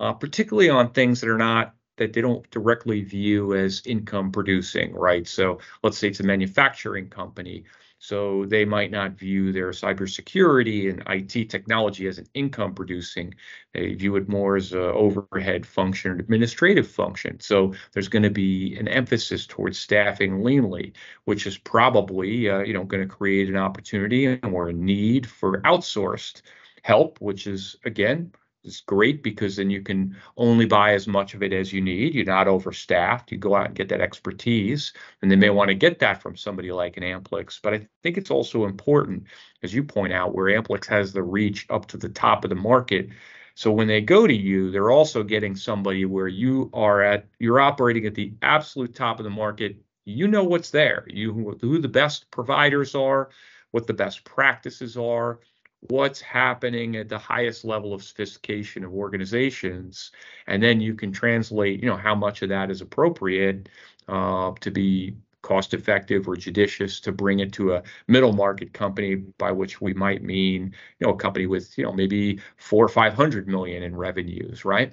uh, 0.00 0.14
particularly 0.14 0.70
on 0.70 0.92
things 0.92 1.20
that 1.20 1.28
are 1.28 1.36
not 1.38 1.74
that 1.98 2.14
they 2.14 2.22
don't 2.22 2.48
directly 2.50 3.02
view 3.02 3.54
as 3.54 3.82
income 3.86 4.32
producing, 4.32 4.94
right? 4.94 5.28
So 5.28 5.58
let's 5.82 5.98
say 5.98 6.08
it's 6.08 6.20
a 6.20 6.24
manufacturing 6.24 7.10
company. 7.10 7.64
So 8.02 8.46
they 8.46 8.64
might 8.64 8.90
not 8.90 9.12
view 9.12 9.52
their 9.52 9.70
cybersecurity 9.70 10.90
and 10.90 11.04
IT 11.06 11.48
technology 11.48 12.08
as 12.08 12.18
an 12.18 12.26
income 12.34 12.74
producing. 12.74 13.32
They 13.72 13.94
view 13.94 14.16
it 14.16 14.28
more 14.28 14.56
as 14.56 14.72
an 14.72 14.80
overhead 14.80 15.64
function, 15.64 16.10
an 16.10 16.18
administrative 16.18 16.88
function. 16.88 17.38
So 17.38 17.74
there's 17.92 18.08
going 18.08 18.24
to 18.24 18.30
be 18.30 18.74
an 18.76 18.88
emphasis 18.88 19.46
towards 19.46 19.78
staffing 19.78 20.40
leanly, 20.40 20.94
which 21.26 21.46
is 21.46 21.56
probably 21.56 22.50
uh, 22.50 22.62
you 22.62 22.72
know 22.74 22.82
going 22.82 23.08
to 23.08 23.14
create 23.14 23.48
an 23.48 23.56
opportunity 23.56 24.36
or 24.42 24.68
a 24.70 24.72
need 24.72 25.24
for 25.24 25.60
outsourced 25.60 26.42
help, 26.82 27.20
which 27.20 27.46
is 27.46 27.76
again 27.84 28.32
it's 28.64 28.80
great 28.80 29.22
because 29.22 29.56
then 29.56 29.70
you 29.70 29.82
can 29.82 30.16
only 30.36 30.66
buy 30.66 30.94
as 30.94 31.08
much 31.08 31.34
of 31.34 31.42
it 31.42 31.52
as 31.52 31.72
you 31.72 31.80
need. 31.80 32.14
You're 32.14 32.24
not 32.24 32.46
overstaffed. 32.46 33.32
You 33.32 33.38
go 33.38 33.56
out 33.56 33.66
and 33.66 33.74
get 33.74 33.88
that 33.88 34.00
expertise, 34.00 34.92
and 35.20 35.30
they 35.30 35.36
may 35.36 35.48
mm-hmm. 35.48 35.56
want 35.56 35.68
to 35.68 35.74
get 35.74 35.98
that 35.98 36.22
from 36.22 36.36
somebody 36.36 36.70
like 36.70 36.96
an 36.96 37.02
Amplix. 37.02 37.58
But 37.60 37.74
I 37.74 37.88
think 38.02 38.16
it's 38.16 38.30
also 38.30 38.64
important, 38.64 39.24
as 39.62 39.74
you 39.74 39.82
point 39.82 40.12
out, 40.12 40.34
where 40.34 40.46
Amplix 40.46 40.86
has 40.86 41.12
the 41.12 41.22
reach 41.22 41.66
up 41.70 41.86
to 41.88 41.96
the 41.96 42.08
top 42.08 42.44
of 42.44 42.50
the 42.50 42.56
market. 42.56 43.08
So 43.54 43.72
when 43.72 43.88
they 43.88 44.00
go 44.00 44.26
to 44.26 44.34
you, 44.34 44.70
they're 44.70 44.92
also 44.92 45.22
getting 45.22 45.56
somebody 45.56 46.04
where 46.04 46.28
you 46.28 46.70
are 46.72 47.02
at, 47.02 47.26
you're 47.38 47.60
operating 47.60 48.06
at 48.06 48.14
the 48.14 48.32
absolute 48.42 48.94
top 48.94 49.18
of 49.18 49.24
the 49.24 49.30
market. 49.30 49.76
You 50.04 50.28
know 50.28 50.44
what's 50.44 50.70
there. 50.70 51.04
You 51.08 51.56
who 51.60 51.78
the 51.78 51.88
best 51.88 52.30
providers 52.30 52.94
are, 52.94 53.30
what 53.72 53.86
the 53.86 53.92
best 53.92 54.24
practices 54.24 54.96
are 54.96 55.40
what's 55.88 56.20
happening 56.20 56.96
at 56.96 57.08
the 57.08 57.18
highest 57.18 57.64
level 57.64 57.92
of 57.92 58.02
sophistication 58.02 58.84
of 58.84 58.92
organizations. 58.94 60.12
And 60.46 60.62
then 60.62 60.80
you 60.80 60.94
can 60.94 61.12
translate 61.12 61.82
you 61.82 61.88
know 61.88 61.96
how 61.96 62.14
much 62.14 62.42
of 62.42 62.48
that 62.50 62.70
is 62.70 62.80
appropriate 62.80 63.68
uh, 64.08 64.52
to 64.60 64.70
be 64.70 65.16
cost 65.42 65.74
effective 65.74 66.28
or 66.28 66.36
judicious 66.36 67.00
to 67.00 67.10
bring 67.10 67.40
it 67.40 67.52
to 67.52 67.74
a 67.74 67.82
middle 68.06 68.32
market 68.32 68.72
company 68.72 69.16
by 69.16 69.50
which 69.50 69.80
we 69.80 69.92
might 69.92 70.22
mean 70.22 70.72
you 71.00 71.06
know 71.06 71.14
a 71.14 71.16
company 71.16 71.46
with 71.46 71.76
you 71.76 71.84
know 71.84 71.92
maybe 71.92 72.38
four 72.56 72.84
or 72.84 72.88
five 72.88 73.12
hundred 73.14 73.48
million 73.48 73.82
in 73.82 73.96
revenues 73.96 74.64
right? 74.64 74.92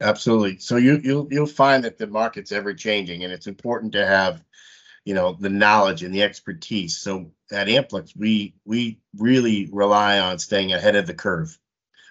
Absolutely. 0.00 0.58
So 0.58 0.76
you 0.76 1.00
you'll 1.02 1.28
you'll 1.30 1.46
find 1.46 1.84
that 1.84 1.98
the 1.98 2.06
market's 2.06 2.52
ever 2.52 2.72
changing 2.72 3.24
and 3.24 3.32
it's 3.32 3.46
important 3.46 3.92
to 3.92 4.06
have 4.06 4.42
you 5.04 5.14
know 5.14 5.32
the 5.32 5.50
knowledge 5.50 6.02
and 6.02 6.14
the 6.14 6.22
expertise. 6.22 6.98
So 6.98 7.32
at 7.52 7.68
amplix 7.68 8.16
we 8.16 8.54
we 8.64 8.98
really 9.16 9.68
rely 9.72 10.18
on 10.18 10.38
staying 10.38 10.72
ahead 10.72 10.96
of 10.96 11.06
the 11.06 11.14
curve. 11.14 11.58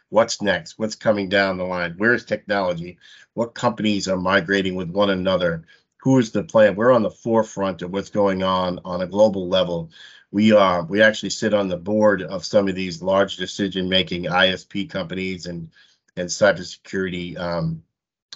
What's 0.09 0.41
next? 0.41 0.79
What's 0.79 0.95
coming 0.95 1.29
down 1.29 1.57
the 1.57 1.65
line? 1.65 1.93
Where's 1.97 2.25
technology? 2.25 2.97
What 3.35 3.53
companies 3.53 4.07
are 4.07 4.17
migrating 4.17 4.75
with 4.75 4.89
one 4.89 5.11
another? 5.11 5.65
Who 6.01 6.17
is 6.17 6.31
the 6.31 6.43
plan? 6.43 6.75
We're 6.75 6.91
on 6.91 7.03
the 7.03 7.11
forefront 7.11 7.81
of 7.81 7.91
what's 7.91 8.09
going 8.09 8.41
on 8.41 8.79
on 8.85 9.01
a 9.01 9.07
global 9.07 9.47
level. 9.47 9.91
We 10.31 10.51
are 10.51 10.83
we 10.83 11.01
actually 11.01 11.29
sit 11.31 11.53
on 11.53 11.67
the 11.67 11.77
board 11.77 12.23
of 12.23 12.45
some 12.45 12.67
of 12.67 12.75
these 12.75 13.01
large 13.01 13.37
decision 13.37 13.89
making 13.89 14.25
isp 14.25 14.89
companies 14.89 15.45
and 15.45 15.69
and 16.17 16.27
cybersecurity 16.27 17.37
um, 17.37 17.83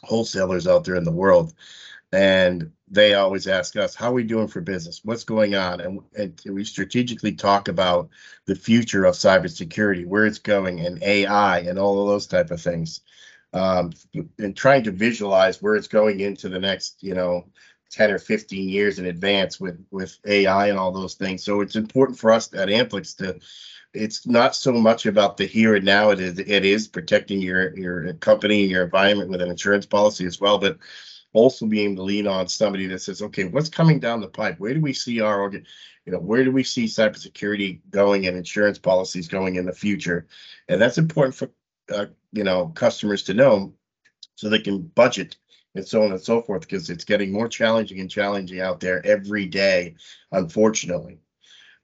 wholesalers 0.04 0.68
out 0.68 0.84
there 0.84 0.96
in 0.96 1.04
the 1.04 1.12
world 1.12 1.54
and 2.14 2.72
they 2.90 3.16
always 3.16 3.48
ask 3.48 3.76
us 3.76 3.96
how 3.96 4.12
are 4.12 4.14
we 4.14 4.24
doing 4.24 4.48
for 4.48 4.62
business? 4.62 5.02
What's 5.04 5.24
going 5.24 5.56
on? 5.56 5.82
And, 5.82 6.00
and 6.16 6.40
we 6.46 6.64
strategically 6.64 7.32
talk 7.32 7.68
about 7.68 8.10
the 8.46 8.56
future 8.56 9.06
of 9.06 9.16
cybersecurity 9.16 10.06
where 10.06 10.28
it's 10.28 10.38
going 10.38 10.80
and 10.80 11.02
ai 11.02 11.60
and 11.62 11.80
all 11.80 12.02
of 12.02 12.08
those 12.08 12.28
type 12.28 12.52
of 12.52 12.62
things. 12.62 13.02
Um, 13.52 13.94
and 14.40 14.56
trying 14.56 14.84
to 14.84 14.92
visualize 14.92 15.62
where 15.62 15.76
it's 15.76 15.88
going 15.88 16.20
into 16.20 16.50
the 16.50 16.60
next 16.60 17.02
you 17.02 17.14
know 17.14 17.46
10 17.92 18.12
or 18.12 18.20
15 18.20 18.70
years 18.70 19.00
in 19.00 19.06
advance 19.06 19.60
with 19.60 19.84
with 19.92 20.18
ai 20.26 20.68
and 20.68 20.78
all 20.78 20.92
those 20.92 21.16
things. 21.16 21.44
So 21.44 21.62
it's 21.62 21.76
important 21.76 22.20
for 22.20 22.32
us 22.32 22.54
at 22.54 22.70
amplix 22.70 23.18
to 23.18 23.40
it's 23.94 24.26
not 24.26 24.56
so 24.56 24.72
much 24.74 25.06
about 25.06 25.38
the 25.38 25.46
here 25.46 25.76
and 25.76 25.86
now 25.86 26.10
it 26.10 26.20
is 26.20 26.40
it 26.40 26.66
is 26.66 26.88
protecting 26.88 27.42
your 27.42 27.78
your 27.78 28.14
company 28.14 28.64
and 28.64 28.72
your 28.72 28.84
environment 28.84 29.30
with 29.30 29.42
an 29.42 29.50
insurance 29.50 29.86
policy 29.86 30.26
as 30.26 30.42
well 30.42 30.58
but 30.58 30.78
also 31.34 31.66
being 31.66 31.92
able 31.92 32.04
to 32.04 32.04
lean 32.04 32.28
on 32.28 32.48
somebody 32.48 32.88
that 32.88 33.00
says, 33.00 33.22
okay, 33.22 33.46
what's 33.46 33.70
coming 33.70 34.00
down 34.00 34.22
the 34.22 34.28
pipe? 34.28 34.60
Where 34.60 34.74
do 34.74 34.82
we 34.82 34.94
see 34.94 35.20
our 35.20 35.52
you 36.06 36.12
know, 36.12 36.20
where 36.20 36.44
do 36.44 36.52
we 36.52 36.64
see 36.64 36.86
cybersecurity 36.86 37.80
going 37.90 38.28
and 38.28 38.36
insurance 38.36 38.78
policies 38.78 39.28
going 39.28 39.56
in 39.56 39.66
the 39.66 39.72
future? 39.72 40.28
And 40.68 40.82
that's 40.82 40.98
important 40.98 41.36
for, 41.36 41.50
uh, 41.94 42.08
you 42.32 42.44
know, 42.44 42.68
customers 42.68 43.24
to 43.24 43.34
know 43.34 43.74
so 44.36 44.50
they 44.50 44.60
can 44.60 44.82
budget 44.82 45.38
and 45.76 45.88
so 45.88 46.04
on 46.04 46.12
and 46.12 46.22
so 46.22 46.42
forth 46.42 46.62
because 46.62 46.90
it's 46.90 47.06
getting 47.06 47.32
more 47.32 47.48
challenging 47.48 48.00
and 48.00 48.12
challenging 48.12 48.60
out 48.60 48.80
there 48.80 49.06
every 49.06 49.46
day, 49.46 49.96
unfortunately. 50.32 51.20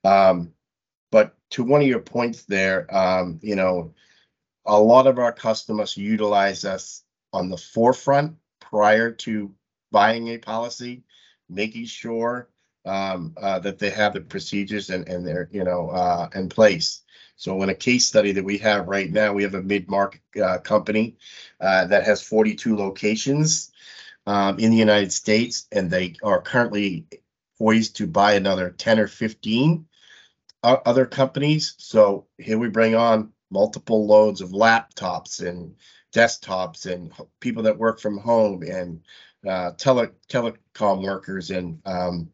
Um, 0.03 0.53
but 1.11 1.35
to 1.51 1.63
one 1.63 1.81
of 1.81 1.87
your 1.87 1.99
points 1.99 2.43
there, 2.43 2.93
um, 2.95 3.39
you 3.41 3.55
know, 3.55 3.93
a 4.65 4.79
lot 4.79 5.07
of 5.07 5.17
our 5.17 5.31
customers 5.31 5.97
utilize 5.97 6.65
us 6.65 7.03
on 7.33 7.49
the 7.49 7.57
forefront 7.57 8.35
prior 8.69 9.11
to 9.11 9.53
buying 9.91 10.27
a 10.29 10.37
policy, 10.37 11.03
making 11.49 11.85
sure 11.85 12.49
um, 12.85 13.33
uh, 13.41 13.59
that 13.59 13.79
they 13.79 13.89
have 13.89 14.13
the 14.13 14.21
procedures 14.21 14.89
and, 14.89 15.07
and 15.07 15.25
they're, 15.25 15.49
you 15.51 15.63
know, 15.63 15.89
uh, 15.89 16.29
in 16.35 16.49
place. 16.49 17.01
So 17.35 17.61
in 17.63 17.69
a 17.69 17.75
case 17.75 18.05
study 18.05 18.31
that 18.33 18.43
we 18.43 18.57
have 18.59 18.87
right 18.87 19.09
now, 19.09 19.33
we 19.33 19.43
have 19.43 19.55
a 19.55 19.61
mid-market 19.61 20.21
uh, 20.41 20.57
company 20.59 21.15
uh, 21.59 21.85
that 21.85 22.03
has 22.03 22.21
42 22.21 22.75
locations 22.75 23.71
um, 24.27 24.59
in 24.59 24.71
the 24.71 24.77
United 24.77 25.11
States, 25.13 25.67
and 25.71 25.89
they 25.89 26.15
are 26.21 26.41
currently 26.41 27.05
poised 27.57 27.95
to 27.97 28.07
buy 28.07 28.33
another 28.33 28.71
10 28.71 28.99
or 28.99 29.07
15 29.07 29.85
other 30.63 31.05
companies. 31.05 31.75
So 31.77 32.27
here 32.37 32.59
we 32.59 32.67
bring 32.67 32.95
on 32.95 33.31
multiple 33.49 34.05
loads 34.05 34.41
of 34.41 34.49
laptops 34.49 35.45
and 35.45 35.75
desktops 36.13 36.91
and 36.91 37.11
people 37.39 37.63
that 37.63 37.77
work 37.77 37.99
from 37.99 38.17
home 38.17 38.63
and 38.63 39.01
uh, 39.47 39.71
tele 39.77 40.09
telecom 40.27 41.03
workers 41.03 41.51
and 41.51 41.79
um, 41.85 42.29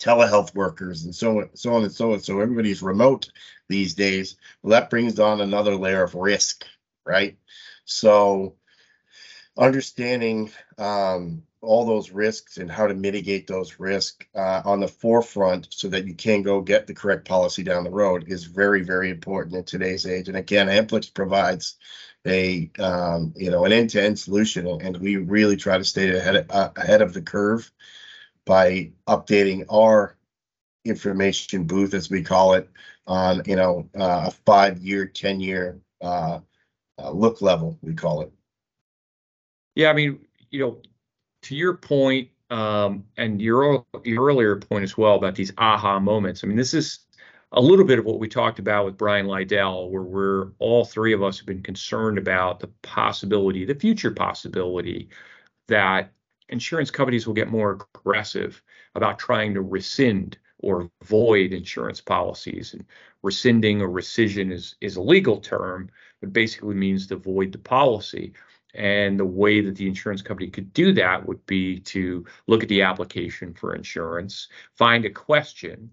telehealth 0.00 0.54
workers 0.54 1.04
and 1.04 1.14
so 1.14 1.40
on, 1.40 1.50
so 1.54 1.74
on 1.74 1.82
and 1.82 1.92
so 1.92 2.12
on. 2.12 2.20
So 2.20 2.40
everybody's 2.40 2.82
remote 2.82 3.30
these 3.68 3.94
days. 3.94 4.36
Well, 4.62 4.70
that 4.70 4.90
brings 4.90 5.18
on 5.20 5.40
another 5.40 5.76
layer 5.76 6.02
of 6.02 6.14
risk, 6.14 6.64
right? 7.04 7.36
So 7.84 8.56
understanding 9.58 10.50
um, 10.78 11.42
all 11.60 11.84
those 11.84 12.10
risks 12.10 12.56
and 12.56 12.70
how 12.70 12.86
to 12.86 12.94
mitigate 12.94 13.46
those 13.46 13.78
risks 13.78 14.26
uh, 14.34 14.62
on 14.64 14.80
the 14.80 14.88
forefront 14.88 15.68
so 15.70 15.88
that 15.88 16.06
you 16.06 16.14
can 16.14 16.42
go 16.42 16.60
get 16.60 16.86
the 16.86 16.94
correct 16.94 17.28
policy 17.28 17.62
down 17.62 17.84
the 17.84 17.90
road 17.90 18.24
is 18.28 18.44
very, 18.44 18.82
very 18.82 19.10
important 19.10 19.56
in 19.56 19.64
today's 19.64 20.06
age. 20.06 20.28
And 20.28 20.36
again, 20.36 20.68
Amplix 20.68 21.12
provides 21.12 21.76
a 22.26 22.70
um, 22.78 23.32
you 23.36 23.50
know 23.50 23.64
an 23.64 23.72
end-to-end 23.72 24.18
solution, 24.18 24.66
and 24.66 24.96
we 24.98 25.16
really 25.16 25.56
try 25.56 25.78
to 25.78 25.84
stay 25.84 26.14
ahead 26.16 26.36
of, 26.36 26.50
uh, 26.50 26.70
ahead 26.76 27.02
of 27.02 27.14
the 27.14 27.22
curve 27.22 27.70
by 28.44 28.90
updating 29.06 29.64
our 29.70 30.16
information 30.84 31.64
booth, 31.64 31.94
as 31.94 32.10
we 32.10 32.22
call 32.22 32.54
it, 32.54 32.68
on 33.06 33.42
you 33.46 33.56
know 33.56 33.88
uh, 33.98 34.24
a 34.26 34.30
five-year, 34.44 35.06
ten-year 35.06 35.80
uh, 36.00 36.40
uh, 36.98 37.10
look 37.10 37.40
level, 37.42 37.78
we 37.82 37.94
call 37.94 38.22
it. 38.22 38.32
Yeah, 39.74 39.90
I 39.90 39.92
mean, 39.92 40.20
you 40.50 40.60
know, 40.60 40.82
to 41.42 41.56
your 41.56 41.74
point, 41.74 42.28
um, 42.50 43.04
and 43.16 43.40
your 43.40 43.84
your 44.04 44.26
earlier 44.26 44.56
point 44.56 44.84
as 44.84 44.96
well 44.98 45.14
about 45.14 45.34
these 45.34 45.52
aha 45.56 45.98
moments. 46.00 46.44
I 46.44 46.48
mean, 46.48 46.56
this 46.56 46.74
is 46.74 47.00
a 47.52 47.60
little 47.60 47.84
bit 47.84 47.98
of 47.98 48.04
what 48.04 48.20
we 48.20 48.28
talked 48.28 48.58
about 48.58 48.84
with 48.84 48.96
Brian 48.96 49.26
Lydell, 49.26 49.90
where 49.90 50.02
we're 50.02 50.52
all 50.58 50.84
three 50.84 51.12
of 51.12 51.22
us 51.22 51.38
have 51.38 51.46
been 51.46 51.62
concerned 51.62 52.18
about 52.18 52.60
the 52.60 52.68
possibility, 52.82 53.64
the 53.64 53.74
future 53.74 54.12
possibility 54.12 55.08
that 55.68 56.12
insurance 56.48 56.90
companies 56.90 57.26
will 57.26 57.34
get 57.34 57.48
more 57.48 57.78
aggressive 57.94 58.62
about 58.94 59.18
trying 59.18 59.54
to 59.54 59.62
rescind 59.62 60.38
or 60.58 60.90
void 61.04 61.52
insurance 61.52 62.00
policies. 62.00 62.74
And 62.74 62.84
rescinding 63.22 63.80
or 63.80 63.88
rescission 63.88 64.52
is, 64.52 64.76
is 64.80 64.96
a 64.96 65.02
legal 65.02 65.38
term, 65.38 65.90
but 66.20 66.32
basically 66.32 66.74
means 66.74 67.06
to 67.06 67.16
void 67.16 67.52
the 67.52 67.58
policy. 67.58 68.32
And 68.74 69.18
the 69.18 69.24
way 69.24 69.60
that 69.60 69.74
the 69.74 69.88
insurance 69.88 70.22
company 70.22 70.48
could 70.48 70.72
do 70.72 70.92
that 70.92 71.26
would 71.26 71.44
be 71.46 71.80
to 71.80 72.24
look 72.46 72.62
at 72.62 72.68
the 72.68 72.82
application 72.82 73.54
for 73.54 73.74
insurance, 73.74 74.48
find 74.76 75.04
a 75.04 75.10
question, 75.10 75.90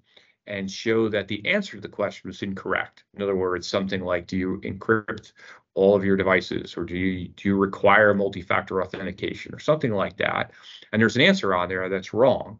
and 0.48 0.72
show 0.72 1.10
that 1.10 1.28
the 1.28 1.46
answer 1.48 1.78
to 1.78 1.82
the 1.82 1.88
question 1.88 2.30
was 2.30 2.42
incorrect. 2.42 3.04
In 3.16 3.22
other 3.22 3.36
words, 3.36 3.68
something 3.68 4.02
like, 4.02 4.28
do 4.28 4.38
you 4.38 4.62
encrypt 4.64 5.34
all 5.76 5.96
of 5.96 6.04
your 6.04 6.18
devices 6.18 6.76
or 6.76 6.84
do 6.86 6.96
you 6.98 7.28
do 7.30 7.50
you 7.50 7.56
require 7.56 8.14
multi-factor 8.14 8.82
authentication 8.82 9.54
or 9.54 9.60
something 9.60 9.92
like 9.92 10.18
that? 10.18 10.52
And 10.92 11.02
there's 11.02 11.16
an 11.16 11.22
answer 11.22 11.54
on 11.54 11.70
there 11.70 11.88
that's 11.90 12.14
wrong. 12.14 12.60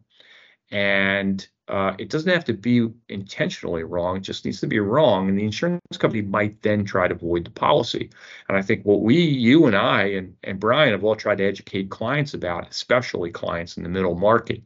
And 0.70 1.46
uh, 1.68 1.94
it 1.98 2.08
doesn't 2.10 2.32
have 2.32 2.44
to 2.46 2.54
be 2.54 2.88
intentionally 3.08 3.82
wrong. 3.84 4.16
It 4.16 4.20
just 4.20 4.44
needs 4.44 4.60
to 4.60 4.66
be 4.66 4.80
wrong. 4.80 5.28
And 5.28 5.38
the 5.38 5.44
insurance 5.44 5.80
company 5.98 6.22
might 6.22 6.62
then 6.62 6.84
try 6.84 7.08
to 7.08 7.14
void 7.14 7.44
the 7.44 7.50
policy. 7.50 8.10
And 8.48 8.56
I 8.56 8.62
think 8.62 8.84
what 8.84 9.02
we, 9.02 9.16
you 9.16 9.66
and 9.66 9.76
I 9.76 10.04
and, 10.04 10.34
and 10.44 10.60
Brian 10.60 10.92
have 10.92 11.04
all 11.04 11.16
tried 11.16 11.38
to 11.38 11.44
educate 11.44 11.90
clients 11.90 12.34
about, 12.34 12.70
especially 12.70 13.30
clients 13.30 13.76
in 13.76 13.82
the 13.82 13.88
middle 13.88 14.14
market, 14.14 14.62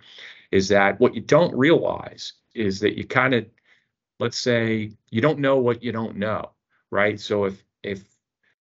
is 0.53 0.69
that 0.69 1.01
what 1.01 1.15
you 1.15 1.21
don't 1.21 1.55
realize 1.57 2.35
is 2.55 2.81
that 2.81 2.97
you 2.97 3.07
kind 3.07 3.35
of, 3.35 3.47
let's 4.19 4.39
say, 4.39 4.93
you 5.11 5.21
don't 5.21 5.39
know 5.39 5.59
what 5.59 5.83
you 5.83 5.93
don't 5.93 6.17
know, 6.17 6.51
right? 6.91 7.19
So 7.21 7.45
if 7.45 7.65
if 7.83 8.05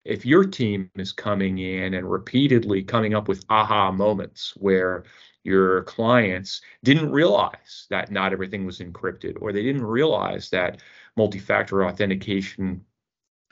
if 0.04 0.24
your 0.24 0.44
team 0.44 0.90
is 0.96 1.12
coming 1.12 1.58
in 1.58 1.94
and 1.94 2.10
repeatedly 2.10 2.82
coming 2.82 3.14
up 3.14 3.28
with 3.28 3.44
aha 3.50 3.90
moments 3.92 4.54
where 4.56 5.04
your 5.44 5.82
clients 5.84 6.60
didn't 6.82 7.10
realize 7.12 7.86
that 7.90 8.10
not 8.10 8.32
everything 8.32 8.64
was 8.64 8.78
encrypted 8.80 9.36
or 9.40 9.52
they 9.52 9.62
didn't 9.62 9.84
realize 9.84 10.50
that 10.50 10.80
multi-factor 11.16 11.84
authentication 11.84 12.84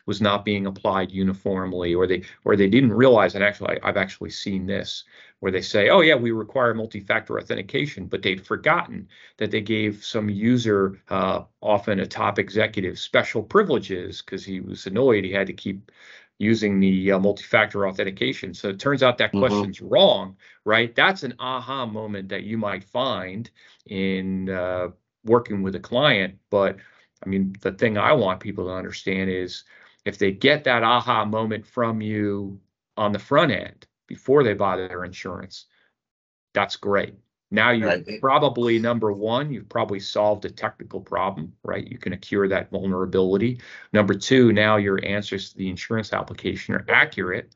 was 0.06 0.20
not 0.20 0.44
being 0.44 0.66
applied 0.66 1.10
uniformly 1.10 1.94
or 1.94 2.06
they 2.06 2.22
or 2.44 2.56
they 2.56 2.68
didn't 2.68 2.92
realize 2.92 3.34
and 3.34 3.44
actually 3.44 3.78
I've 3.82 3.96
actually 3.96 4.30
seen 4.30 4.66
this 4.66 5.04
where 5.40 5.52
they 5.52 5.62
say 5.62 5.90
oh 5.90 6.00
yeah 6.00 6.14
we 6.14 6.30
require 6.30 6.74
multi-factor 6.74 7.38
authentication 7.38 8.06
but 8.06 8.22
they'd 8.22 8.46
forgotten 8.46 9.08
that 9.36 9.50
they 9.50 9.60
gave 9.60 10.04
some 10.04 10.28
user 10.30 11.00
uh, 11.08 11.42
often 11.60 12.00
a 12.00 12.06
top 12.06 12.38
executive 12.38 12.98
special 12.98 13.42
privileges 13.42 14.22
because 14.22 14.44
he 14.44 14.60
was 14.60 14.86
annoyed 14.86 15.24
he 15.24 15.32
had 15.32 15.48
to 15.48 15.52
keep 15.52 15.90
using 16.38 16.80
the 16.80 17.12
uh, 17.12 17.18
multi-factor 17.18 17.86
authentication. 17.88 18.52
So 18.52 18.68
it 18.68 18.78
turns 18.78 19.02
out 19.02 19.18
that 19.18 19.30
mm-hmm. 19.30 19.38
question's 19.38 19.80
wrong, 19.80 20.36
right? 20.64 20.94
That's 20.94 21.22
an 21.22 21.34
aha 21.38 21.86
moment 21.86 22.28
that 22.28 22.42
you 22.42 22.58
might 22.58 22.84
find 22.84 23.50
in 23.86 24.50
uh, 24.50 24.88
working 25.24 25.62
with 25.62 25.74
a 25.76 25.80
client. 25.80 26.38
But 26.50 26.76
I 27.24 27.28
mean, 27.28 27.56
the 27.60 27.72
thing 27.72 27.96
I 27.96 28.12
want 28.12 28.40
people 28.40 28.66
to 28.66 28.72
understand 28.72 29.30
is 29.30 29.64
if 30.06 30.18
they 30.18 30.30
get 30.30 30.64
that 30.64 30.84
aha 30.84 31.24
moment 31.24 31.66
from 31.66 32.00
you 32.00 32.60
on 32.96 33.12
the 33.12 33.18
front 33.18 33.50
end 33.52 33.86
before 34.06 34.44
they 34.44 34.54
buy 34.54 34.76
their 34.76 35.04
insurance, 35.04 35.66
that's 36.54 36.76
great. 36.76 37.14
Now 37.50 37.70
you're 37.70 37.88
right. 37.88 38.20
probably 38.20 38.78
number 38.78 39.12
one, 39.12 39.52
you've 39.52 39.68
probably 39.68 40.00
solved 40.00 40.44
a 40.44 40.50
technical 40.50 41.00
problem, 41.00 41.52
right? 41.62 41.86
You 41.86 41.98
can 41.98 42.16
cure 42.18 42.48
that 42.48 42.70
vulnerability. 42.70 43.60
Number 43.92 44.14
two, 44.14 44.52
now 44.52 44.76
your 44.76 45.04
answers 45.04 45.50
to 45.50 45.58
the 45.58 45.68
insurance 45.68 46.12
application 46.12 46.74
are 46.74 46.84
accurate. 46.88 47.54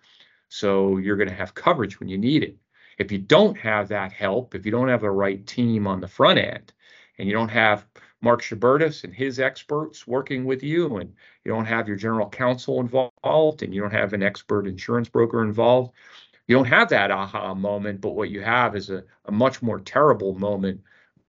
So 0.49 0.99
you're 0.99 1.17
going 1.17 1.29
to 1.29 1.35
have 1.35 1.55
coverage 1.55 1.99
when 1.99 2.09
you 2.09 2.19
need 2.19 2.43
it. 2.43 2.57
If 2.99 3.11
you 3.11 3.19
don't 3.19 3.57
have 3.59 3.89
that 3.89 4.13
help, 4.13 4.55
if 4.55 4.67
you 4.67 4.73
don't 4.73 4.89
have 4.89 5.01
the 5.01 5.11
right 5.11 5.45
team 5.47 5.87
on 5.87 6.01
the 6.01 6.09
front 6.09 6.39
end, 6.39 6.73
and 7.19 7.29
you 7.29 7.35
don't 7.35 7.49
have 7.49 7.87
Mark 8.23 8.43
Sherbertes 8.43 9.05
and 9.05 9.15
his 9.15 9.41
experts 9.41 10.07
working 10.07 10.45
with 10.45 10.63
you, 10.63 10.99
and 10.99 11.15
you 11.45 11.53
don't 11.53 11.65
have 11.65 11.89
your 11.89 11.97
general 11.97 12.29
counsel 12.29 12.81
involved, 12.81 13.63
and 13.63 13.75
you 13.75 13.81
don't 13.81 13.93
have 13.93 14.13
an 14.13 14.23
expert 14.23 14.67
insurance 14.67 15.09
broker 15.09 15.43
involved, 15.43 15.93
you 16.47 16.57
don't 16.57 16.67
have 16.67 16.89
that 16.89 17.11
aha 17.11 17.55
moment, 17.55 18.01
but 18.01 18.17
what 18.17 18.31
you 18.31 18.43
have 18.43 18.77
is 18.77 18.91
a, 18.91 19.05
a 19.27 19.33
much 19.33 19.63
more 19.63 19.79
terrible 19.79 20.35
moment 20.35 20.81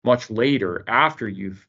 much 0.04 0.32
later 0.32 0.84
after 0.88 1.28
you've 1.28 1.66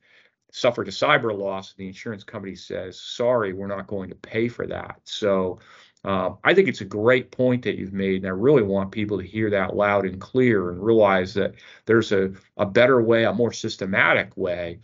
suffered 0.50 0.88
a 0.88 0.90
cyber 0.90 1.36
loss. 1.36 1.74
The 1.74 1.86
insurance 1.86 2.24
company 2.24 2.56
says, 2.56 2.98
sorry, 2.98 3.52
we're 3.52 3.66
not 3.66 3.86
going 3.86 4.08
to 4.08 4.16
pay 4.16 4.48
for 4.48 4.66
that. 4.68 5.00
So 5.04 5.58
uh, 6.04 6.30
I 6.42 6.54
think 6.54 6.68
it's 6.68 6.80
a 6.80 6.86
great 6.86 7.30
point 7.30 7.62
that 7.64 7.76
you've 7.76 7.92
made, 7.92 8.16
and 8.22 8.26
I 8.26 8.30
really 8.30 8.62
want 8.62 8.90
people 8.90 9.18
to 9.18 9.26
hear 9.26 9.50
that 9.50 9.76
loud 9.76 10.06
and 10.06 10.20
clear 10.20 10.70
and 10.70 10.82
realize 10.82 11.34
that 11.34 11.54
there's 11.84 12.10
a, 12.10 12.32
a 12.56 12.66
better 12.66 13.02
way, 13.02 13.24
a 13.24 13.32
more 13.32 13.52
systematic 13.52 14.36
way 14.36 14.80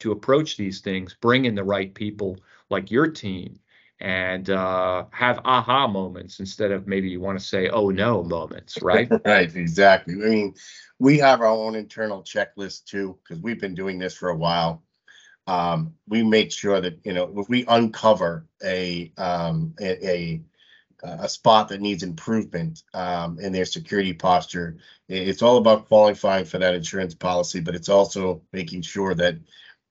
to 0.00 0.12
approach 0.12 0.56
these 0.56 0.80
things, 0.80 1.16
bring 1.20 1.44
in 1.44 1.54
the 1.54 1.64
right 1.64 1.94
people 1.94 2.38
like 2.70 2.90
your 2.90 3.08
team 3.08 3.58
and 4.00 4.50
uh, 4.50 5.04
have 5.10 5.40
aha 5.44 5.86
moments 5.86 6.38
instead 6.40 6.70
of 6.70 6.86
maybe 6.86 7.08
you 7.08 7.20
want 7.20 7.38
to 7.38 7.44
say 7.44 7.68
oh 7.68 7.88
no 7.88 8.22
moments, 8.22 8.78
right? 8.82 9.10
right, 9.24 9.54
exactly. 9.54 10.14
I 10.14 10.28
mean, 10.28 10.54
we 10.98 11.18
have 11.18 11.40
our 11.40 11.46
own 11.46 11.74
internal 11.74 12.22
checklist 12.22 12.84
too 12.84 13.18
because 13.22 13.42
we've 13.42 13.60
been 13.60 13.74
doing 13.74 13.98
this 13.98 14.14
for 14.14 14.28
a 14.28 14.36
while. 14.36 14.82
Um, 15.46 15.94
we 16.08 16.24
make 16.24 16.50
sure 16.50 16.80
that 16.80 16.98
you 17.04 17.12
know 17.12 17.32
if 17.36 17.48
we 17.48 17.64
uncover 17.68 18.46
a 18.62 19.12
um, 19.16 19.74
a, 19.80 20.08
a 20.08 20.42
a 21.02 21.28
spot 21.28 21.68
that 21.68 21.80
needs 21.80 22.02
improvement 22.02 22.82
um, 22.94 23.38
in 23.38 23.52
their 23.52 23.64
security 23.64 24.12
posture. 24.12 24.76
It's 25.08 25.42
all 25.42 25.58
about 25.58 25.88
qualifying 25.88 26.44
for 26.46 26.58
that 26.58 26.74
insurance 26.74 27.14
policy, 27.14 27.60
but 27.60 27.74
it's 27.74 27.88
also 27.88 28.42
making 28.52 28.82
sure 28.82 29.14
that 29.14 29.36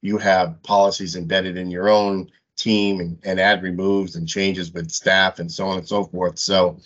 you 0.06 0.20
have 0.20 0.62
policies 0.62 1.16
embedded 1.16 1.58
in 1.58 1.72
your 1.72 1.90
own 1.90 2.30
team 2.56 3.00
and, 3.00 3.18
and 3.24 3.40
add 3.40 3.64
removes 3.64 4.16
and 4.16 4.28
changes 4.28 4.72
with 4.72 4.92
staff 4.92 5.40
and 5.40 5.52
so 5.52 5.66
on 5.66 5.80
and 5.80 5.88
so 5.88 6.04
forth. 6.04 6.38
So 6.38 6.80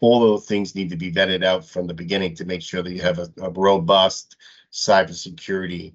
all 0.00 0.18
those 0.18 0.46
things 0.46 0.74
need 0.74 0.90
to 0.90 0.96
be 0.96 1.12
vetted 1.12 1.44
out 1.44 1.66
from 1.66 1.86
the 1.86 1.94
beginning 1.94 2.34
to 2.36 2.44
make 2.44 2.62
sure 2.62 2.82
that 2.82 2.92
you 2.92 3.02
have 3.02 3.18
a, 3.18 3.28
a 3.42 3.50
robust 3.50 4.36
cybersecurity 4.72 5.92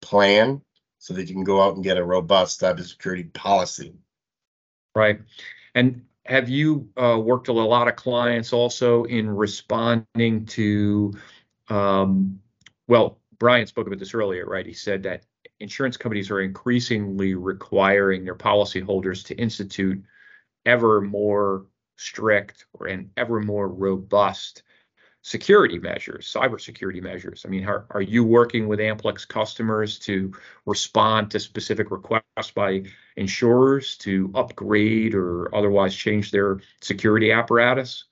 plan 0.00 0.60
so 0.98 1.14
that 1.14 1.28
you 1.28 1.34
can 1.34 1.44
go 1.44 1.62
out 1.62 1.76
and 1.76 1.84
get 1.84 1.96
a 1.96 2.04
robust 2.04 2.60
cybersecurity 2.60 3.32
policy. 3.32 3.94
Right. 4.96 5.20
And 5.76 6.02
have 6.26 6.48
you 6.48 6.88
uh, 6.96 7.18
worked 7.18 7.48
with 7.48 7.56
a 7.56 7.60
lot 7.60 7.86
of 7.88 7.94
clients 7.94 8.52
also 8.52 9.04
in 9.04 9.30
responding 9.30 10.46
to, 10.46 11.14
um, 11.68 12.40
well, 12.88 13.18
Brian 13.38 13.66
spoke 13.66 13.86
about 13.86 14.00
this 14.00 14.14
earlier, 14.14 14.46
right? 14.46 14.66
He 14.66 14.74
said 14.74 15.04
that 15.04 15.22
insurance 15.60 15.96
companies 15.96 16.30
are 16.30 16.40
increasingly 16.40 17.34
requiring 17.34 18.24
their 18.24 18.34
policyholders 18.34 19.24
to 19.26 19.34
institute 19.36 20.02
ever 20.66 21.00
more 21.00 21.66
strict 21.96 22.66
and 22.88 23.10
ever 23.16 23.40
more 23.40 23.68
robust 23.68 24.62
security 25.22 25.78
measures, 25.78 26.32
cybersecurity 26.32 27.02
measures. 27.02 27.44
I 27.44 27.48
mean, 27.48 27.66
are, 27.66 27.86
are 27.90 28.00
you 28.00 28.24
working 28.24 28.68
with 28.68 28.78
Amplix 28.78 29.26
customers 29.26 29.98
to 30.00 30.32
respond 30.64 31.30
to 31.32 31.40
specific 31.40 31.90
requests 31.90 32.50
by 32.54 32.84
insurers 33.16 33.96
to 33.98 34.30
upgrade 34.34 35.14
or 35.14 35.54
otherwise 35.54 35.94
change 35.94 36.30
their 36.30 36.60
security 36.80 37.32
apparatus? 37.32 38.04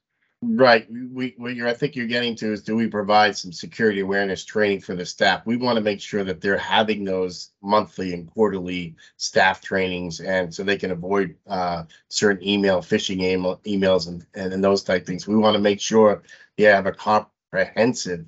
Right. 0.43 0.87
We, 0.91 1.35
you're, 1.39 1.67
I 1.67 1.73
think 1.73 1.97
you're 1.97 2.07
getting 2.07 2.37
to 2.37 2.53
is 2.53 2.63
do 2.63 2.77
we 2.77 2.89
provide 2.89 3.37
some 3.37 3.53
security 3.53 4.01
awareness 4.01 4.45
training 4.45 4.81
for 4.81 4.95
the 4.95 5.05
staff? 5.07 5.47
We 5.47 5.57
want 5.57 5.77
to 5.77 5.83
make 5.83 6.01
sure 6.01 6.25
that 6.25 6.41
they're 6.41 6.59
having 6.59 7.05
those 7.05 7.51
monthly 7.63 8.13
and 8.13 8.31
quarterly 8.31 8.97
staff 9.17 9.63
trainings 9.63 10.21
and 10.21 10.55
so 10.55 10.63
they 10.63 10.77
can 10.77 10.91
avoid 10.91 11.37
uh, 11.49 11.85
certain 12.09 12.47
email 12.47 12.81
phishing 12.81 13.23
email, 13.23 13.61
emails 13.67 14.09
and, 14.09 14.27
and, 14.35 14.53
and 14.53 14.63
those 14.63 14.83
type 14.83 15.07
things. 15.07 15.27
We 15.27 15.37
want 15.37 15.55
to 15.55 15.61
make 15.61 15.81
sure 15.81 16.23
they 16.59 16.65
have 16.65 16.87
a 16.87 16.93
comprehensive 16.93 18.27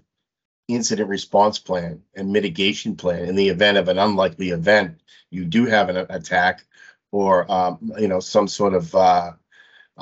incident 0.68 1.08
response 1.08 1.58
plan 1.58 2.02
and 2.14 2.32
mitigation 2.32 2.96
plan 2.96 3.24
in 3.24 3.36
the 3.36 3.48
event 3.48 3.78
of 3.78 3.88
an 3.88 3.98
unlikely 3.98 4.50
event. 4.50 5.00
You 5.30 5.44
do 5.44 5.66
have 5.66 5.88
an 5.88 6.06
attack 6.10 6.64
or 7.10 7.50
um, 7.50 7.92
you 7.98 8.08
know 8.08 8.20
some 8.20 8.48
sort 8.48 8.74
of 8.74 8.94
uh, 8.94 9.32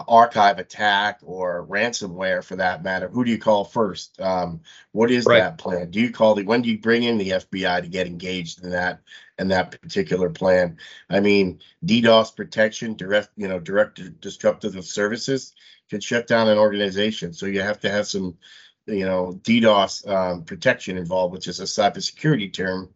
archive 0.09 0.59
attack 0.59 1.21
or 1.23 1.67
ransomware 1.67 2.45
for 2.45 2.57
that 2.57 2.83
matter, 2.83 3.09
who 3.09 3.25
do 3.25 3.31
you 3.31 3.39
call 3.39 3.65
first? 3.65 4.21
Um, 4.21 4.61
what 4.93 5.11
is 5.11 5.25
right. 5.25 5.39
that 5.39 5.59
plan? 5.59 5.91
Do 5.91 6.01
you 6.01 6.11
call 6.11 6.35
the 6.35 6.45
when 6.45 6.63
do 6.63 6.71
you 6.71 6.79
bring 6.79 7.03
in 7.03 7.17
the 7.17 7.31
FBI 7.31 7.81
to 7.81 7.89
get 7.89 8.07
engaged 8.07 8.63
in 8.63 8.71
that 8.71 9.01
in 9.39 9.49
that 9.49 9.81
particular 9.81 10.29
plan? 10.29 10.77
I 11.09 11.21
mean, 11.21 11.61
DDoS 11.85 12.37
protection, 12.37 12.95
direct 12.95 13.31
you 13.37 13.49
know, 13.49 13.59
direct 13.59 14.21
disruptive 14.21 14.85
services 14.85 15.55
can 15.89 16.01
shut 16.01 16.27
down 16.27 16.49
an 16.49 16.59
organization. 16.59 17.33
So 17.33 17.47
you 17.47 17.63
have 17.63 17.81
to 17.81 17.91
have 17.91 18.07
some, 18.07 18.37
you 18.87 19.07
know, 19.07 19.41
DDoS 19.43 20.09
um, 20.09 20.45
protection 20.45 20.99
involved, 20.99 21.33
which 21.33 21.49
is 21.49 21.61
a 21.61 21.65
cybersecurity 21.65 22.53
term. 22.53 22.91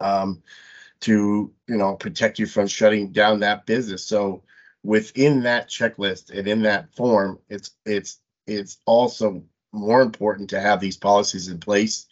Um, 0.00 0.42
to 1.00 1.52
you 1.68 1.76
know 1.76 1.94
protect 1.94 2.38
you 2.38 2.46
from 2.46 2.66
shutting 2.66 3.12
down 3.12 3.40
that 3.40 3.66
business. 3.66 4.04
So 4.04 4.42
within 4.82 5.42
that 5.42 5.68
checklist 5.68 6.30
and 6.30 6.48
in 6.48 6.62
that 6.62 6.94
form, 6.94 7.38
it's 7.48 7.70
it's 7.84 8.20
it's 8.46 8.78
also 8.86 9.44
more 9.72 10.00
important 10.00 10.50
to 10.50 10.60
have 10.60 10.80
these 10.80 10.96
policies 10.96 11.48
in 11.48 11.58
place 11.58 12.06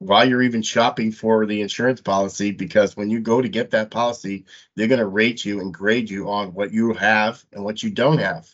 while 0.00 0.26
you're 0.26 0.42
even 0.42 0.62
shopping 0.62 1.12
for 1.12 1.44
the 1.44 1.60
insurance 1.60 2.00
policy, 2.00 2.50
because 2.52 2.96
when 2.96 3.10
you 3.10 3.20
go 3.20 3.42
to 3.42 3.48
get 3.50 3.70
that 3.70 3.90
policy, 3.90 4.46
they're 4.74 4.88
gonna 4.88 5.06
rate 5.06 5.44
you 5.44 5.60
and 5.60 5.74
grade 5.74 6.08
you 6.08 6.30
on 6.30 6.54
what 6.54 6.72
you 6.72 6.94
have 6.94 7.44
and 7.52 7.62
what 7.62 7.82
you 7.82 7.90
don't 7.90 8.16
have. 8.18 8.48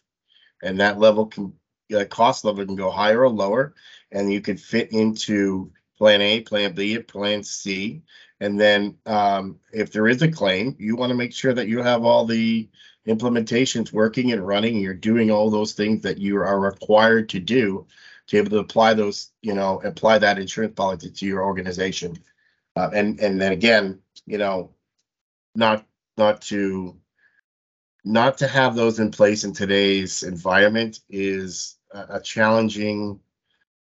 And 0.61 0.81
that 0.81 0.99
level 0.99 1.27
can, 1.27 1.53
uh, 1.97 2.05
cost 2.07 2.45
level 2.45 2.67
can 2.67 2.75
go 2.75 2.91
higher 2.91 3.23
or 3.23 3.29
lower, 3.29 3.75
and 4.11 4.33
you 4.33 4.41
can 4.41 4.57
fit 4.57 4.91
into 4.91 5.71
plan 5.97 6.21
A, 6.21 6.41
plan 6.41 6.75
B, 6.75 6.99
plan 6.99 7.45
C. 7.45 8.03
And 8.41 8.61
then, 8.61 8.97
um, 9.07 9.61
if 9.73 9.93
there 9.93 10.09
is 10.09 10.23
a 10.23 10.31
claim, 10.31 10.75
you 10.81 10.97
wanna 10.97 11.15
make 11.15 11.33
sure 11.33 11.55
that 11.55 11.69
you 11.69 11.81
have 11.81 12.05
all 12.05 12.25
the 12.25 12.69
implementations 13.07 13.93
working 13.93 14.33
and 14.33 14.47
running, 14.47 14.75
and 14.75 14.83
you're 14.83 14.95
doing 14.95 15.31
all 15.31 15.51
those 15.51 15.73
things 15.73 16.03
that 16.03 16.19
you 16.19 16.37
are 16.37 16.61
required 16.61 17.29
to 17.31 17.41
do 17.41 17.87
to 18.27 18.37
be 18.37 18.39
able 18.39 18.51
to 18.51 18.59
apply 18.59 18.95
those, 18.95 19.31
you 19.43 19.55
know, 19.55 19.81
apply 19.85 20.19
that 20.19 20.39
insurance 20.39 20.75
policy 20.75 21.11
to 21.11 21.27
your 21.27 21.43
organization. 21.43 22.19
Uh, 22.75 22.91
and, 22.93 23.21
and 23.21 23.41
then 23.41 23.53
again, 23.53 24.01
you 24.27 24.39
know, 24.39 24.71
not, 25.55 25.87
not 26.17 26.43
to, 26.43 26.97
not 28.05 28.39
to 28.39 28.49
have 28.49 28.75
those 28.75 28.99
in 28.99 29.11
place 29.11 29.45
in 29.45 29.53
today's 29.53 30.23
environment 30.23 31.01
is 31.09 31.77
a, 31.93 32.17
a 32.17 32.21
challenging, 32.21 33.21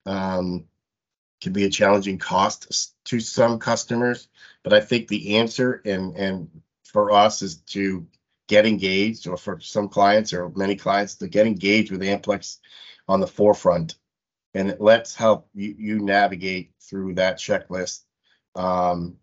um, 0.06 0.66
can 1.42 1.52
be 1.52 1.66
a 1.66 1.70
challenging 1.70 2.18
cost 2.18 2.94
to 3.06 3.20
some 3.20 3.60
customers. 3.60 4.28
But 4.64 4.74
I 4.74 4.82
think 4.82 5.08
the 5.08 5.38
answer 5.38 5.82
and, 5.86 6.16
and 6.16 6.62
for 6.84 7.12
us 7.12 7.42
is 7.42 7.58
to 7.58 8.06
get 8.48 8.66
engaged, 8.66 9.28
or 9.28 9.38
for 9.38 9.60
some 9.60 9.90
clients 9.90 10.34
or 10.34 10.50
many 10.56 10.76
clients 10.76 11.16
to 11.16 11.28
get 11.28 11.48
engaged 11.48 11.92
with 11.92 12.02
Amplix 12.02 12.58
on 13.08 13.20
the 13.20 13.28
forefront. 13.28 13.96
And 14.54 14.78
let's 14.80 15.16
help 15.16 15.50
you, 15.54 15.76
you 15.78 16.00
navigate 16.00 16.72
through 16.80 17.16
that 17.16 17.38
checklist. 17.38 18.02
Um, 18.56 19.18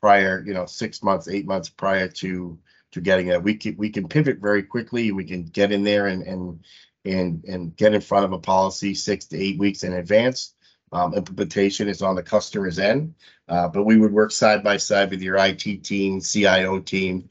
prior, 0.00 0.42
you 0.46 0.54
know, 0.54 0.66
six 0.66 1.02
months, 1.02 1.28
eight 1.28 1.46
months 1.46 1.68
prior 1.68 2.08
to, 2.08 2.58
to 2.92 3.00
getting 3.00 3.28
it. 3.28 3.42
We 3.42 3.54
can, 3.54 3.76
we 3.76 3.90
can 3.90 4.08
pivot 4.08 4.38
very 4.38 4.62
quickly. 4.62 5.12
We 5.12 5.24
can 5.24 5.44
get 5.44 5.72
in 5.72 5.84
there 5.84 6.06
and, 6.06 6.22
and, 6.22 6.64
and, 7.04 7.44
and 7.44 7.76
get 7.76 7.94
in 7.94 8.00
front 8.00 8.24
of 8.24 8.32
a 8.32 8.38
policy 8.38 8.94
six 8.94 9.26
to 9.26 9.38
eight 9.38 9.58
weeks 9.58 9.84
in 9.84 9.92
advance. 9.92 10.54
Um, 10.92 11.14
implementation 11.14 11.88
is 11.88 12.02
on 12.02 12.16
the 12.16 12.22
customer's 12.22 12.78
end, 12.80 13.14
uh, 13.48 13.68
but 13.68 13.84
we 13.84 13.96
would 13.96 14.12
work 14.12 14.32
side 14.32 14.64
by 14.64 14.76
side 14.76 15.10
with 15.10 15.22
your 15.22 15.36
IT 15.36 15.84
team, 15.84 16.20
CIO 16.20 16.80
team, 16.80 17.28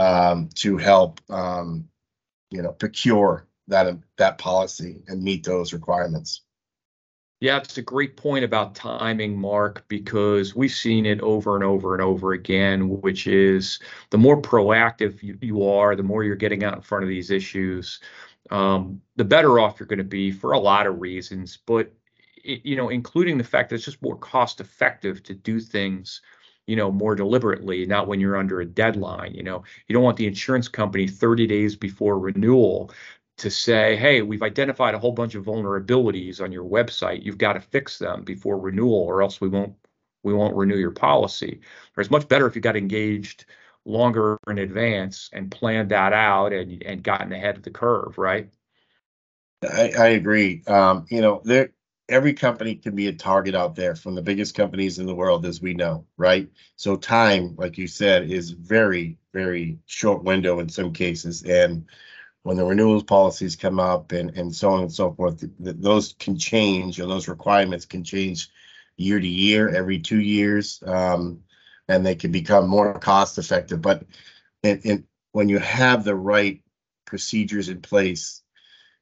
um, 0.00 0.48
to 0.54 0.78
help, 0.78 1.20
um, 1.28 1.88
you 2.50 2.62
know, 2.62 2.72
procure 2.72 3.46
that, 3.68 3.98
that 4.16 4.38
policy 4.38 5.02
and 5.08 5.22
meet 5.22 5.44
those 5.44 5.72
requirements. 5.72 6.42
Yeah, 7.40 7.58
it's 7.58 7.78
a 7.78 7.82
great 7.82 8.16
point 8.16 8.44
about 8.44 8.74
timing, 8.74 9.36
Mark, 9.38 9.84
because 9.88 10.54
we've 10.54 10.72
seen 10.72 11.06
it 11.06 11.20
over 11.20 11.54
and 11.54 11.64
over 11.64 11.94
and 11.94 12.02
over 12.02 12.32
again, 12.32 13.00
which 13.00 13.26
is 13.26 13.78
the 14.10 14.18
more 14.18 14.40
proactive 14.40 15.22
you, 15.22 15.38
you 15.40 15.66
are, 15.66 15.96
the 15.96 16.02
more 16.02 16.22
you're 16.22 16.36
getting 16.36 16.64
out 16.64 16.76
in 16.76 16.82
front 16.82 17.04
of 17.04 17.08
these 17.08 17.30
issues, 17.30 18.00
um, 18.50 19.00
the 19.16 19.24
better 19.24 19.58
off 19.58 19.80
you're 19.80 19.86
going 19.86 19.98
to 19.98 20.04
be 20.04 20.30
for 20.30 20.52
a 20.52 20.58
lot 20.58 20.86
of 20.86 21.00
reasons. 21.00 21.58
But 21.66 21.92
it, 22.44 22.64
you 22.64 22.76
know, 22.76 22.90
including 22.90 23.38
the 23.38 23.44
fact 23.44 23.70
that 23.70 23.76
it's 23.76 23.84
just 23.86 24.02
more 24.02 24.18
cost 24.18 24.60
effective 24.60 25.22
to 25.22 25.34
do 25.34 25.60
things, 25.60 26.20
you 26.66 26.76
know, 26.76 26.90
more 26.90 27.14
deliberately, 27.14 27.86
not 27.86 28.06
when 28.08 28.20
you're 28.20 28.36
under 28.36 28.60
a 28.60 28.66
deadline. 28.66 29.34
You 29.34 29.42
know, 29.42 29.64
you 29.88 29.94
don't 29.94 30.02
want 30.02 30.16
the 30.16 30.26
insurance 30.26 30.68
company 30.68 31.08
30 31.08 31.46
days 31.46 31.76
before 31.76 32.18
renewal 32.18 32.92
to 33.38 33.50
say, 33.50 33.96
hey, 33.96 34.22
we've 34.22 34.42
identified 34.42 34.94
a 34.94 34.98
whole 34.98 35.12
bunch 35.12 35.34
of 35.34 35.44
vulnerabilities 35.44 36.42
on 36.42 36.52
your 36.52 36.64
website. 36.64 37.24
You've 37.24 37.38
got 37.38 37.54
to 37.54 37.60
fix 37.60 37.98
them 37.98 38.22
before 38.22 38.58
renewal, 38.58 39.02
or 39.02 39.22
else 39.22 39.40
we 39.40 39.48
won't 39.48 39.74
we 40.22 40.34
won't 40.34 40.56
renew 40.56 40.76
your 40.76 40.90
policy. 40.90 41.60
Or 41.96 42.02
it's 42.02 42.10
much 42.10 42.28
better 42.28 42.46
if 42.46 42.54
you 42.54 42.60
got 42.60 42.76
engaged 42.76 43.46
longer 43.86 44.38
in 44.46 44.58
advance 44.58 45.30
and 45.32 45.50
planned 45.50 45.90
that 45.90 46.12
out 46.12 46.52
and 46.52 46.82
and 46.82 47.02
gotten 47.02 47.32
ahead 47.32 47.56
of 47.56 47.62
the 47.62 47.70
curve, 47.70 48.18
right? 48.18 48.50
I, 49.62 49.92
I 49.98 50.06
agree. 50.08 50.62
Um, 50.66 51.06
you 51.10 51.20
know, 51.20 51.40
there, 51.44 51.72
every 52.10 52.34
company 52.34 52.74
can 52.74 52.94
be 52.94 53.06
a 53.06 53.12
target 53.12 53.54
out 53.54 53.74
there 53.74 53.94
from 53.94 54.14
the 54.14 54.22
biggest 54.22 54.54
companies 54.54 54.98
in 54.98 55.06
the 55.06 55.14
world, 55.14 55.46
as 55.46 55.62
we 55.62 55.72
know, 55.74 56.04
right? 56.16 56.48
So 56.76 56.96
time, 56.96 57.54
like 57.56 57.78
you 57.78 57.86
said, 57.86 58.30
is 58.30 58.50
very, 58.50 59.18
very 59.32 59.78
short 59.86 60.24
window 60.24 60.58
in 60.58 60.68
some 60.68 60.92
cases. 60.92 61.42
And 61.42 61.86
when 62.42 62.56
the 62.56 62.64
renewals 62.64 63.04
policies 63.04 63.56
come 63.56 63.78
up 63.78 64.12
and, 64.12 64.36
and 64.36 64.54
so 64.54 64.70
on 64.70 64.80
and 64.82 64.92
so 64.92 65.12
forth, 65.12 65.40
th- 65.40 65.52
th- 65.62 65.76
those 65.78 66.14
can 66.18 66.36
change 66.36 67.00
or 67.00 67.06
those 67.06 67.28
requirements 67.28 67.86
can 67.86 68.02
change 68.02 68.50
year 68.96 69.20
to 69.20 69.28
year, 69.28 69.68
every 69.68 69.98
two 69.98 70.20
years. 70.20 70.82
Um, 70.84 71.42
and 71.88 72.04
they 72.04 72.14
can 72.14 72.32
become 72.32 72.68
more 72.68 72.98
cost 72.98 73.38
effective, 73.38 73.82
but 73.82 74.04
when 75.32 75.48
you 75.48 75.58
have 75.58 76.04
the 76.04 76.14
right 76.14 76.62
procedures 77.04 77.68
in 77.68 77.82
place 77.82 78.42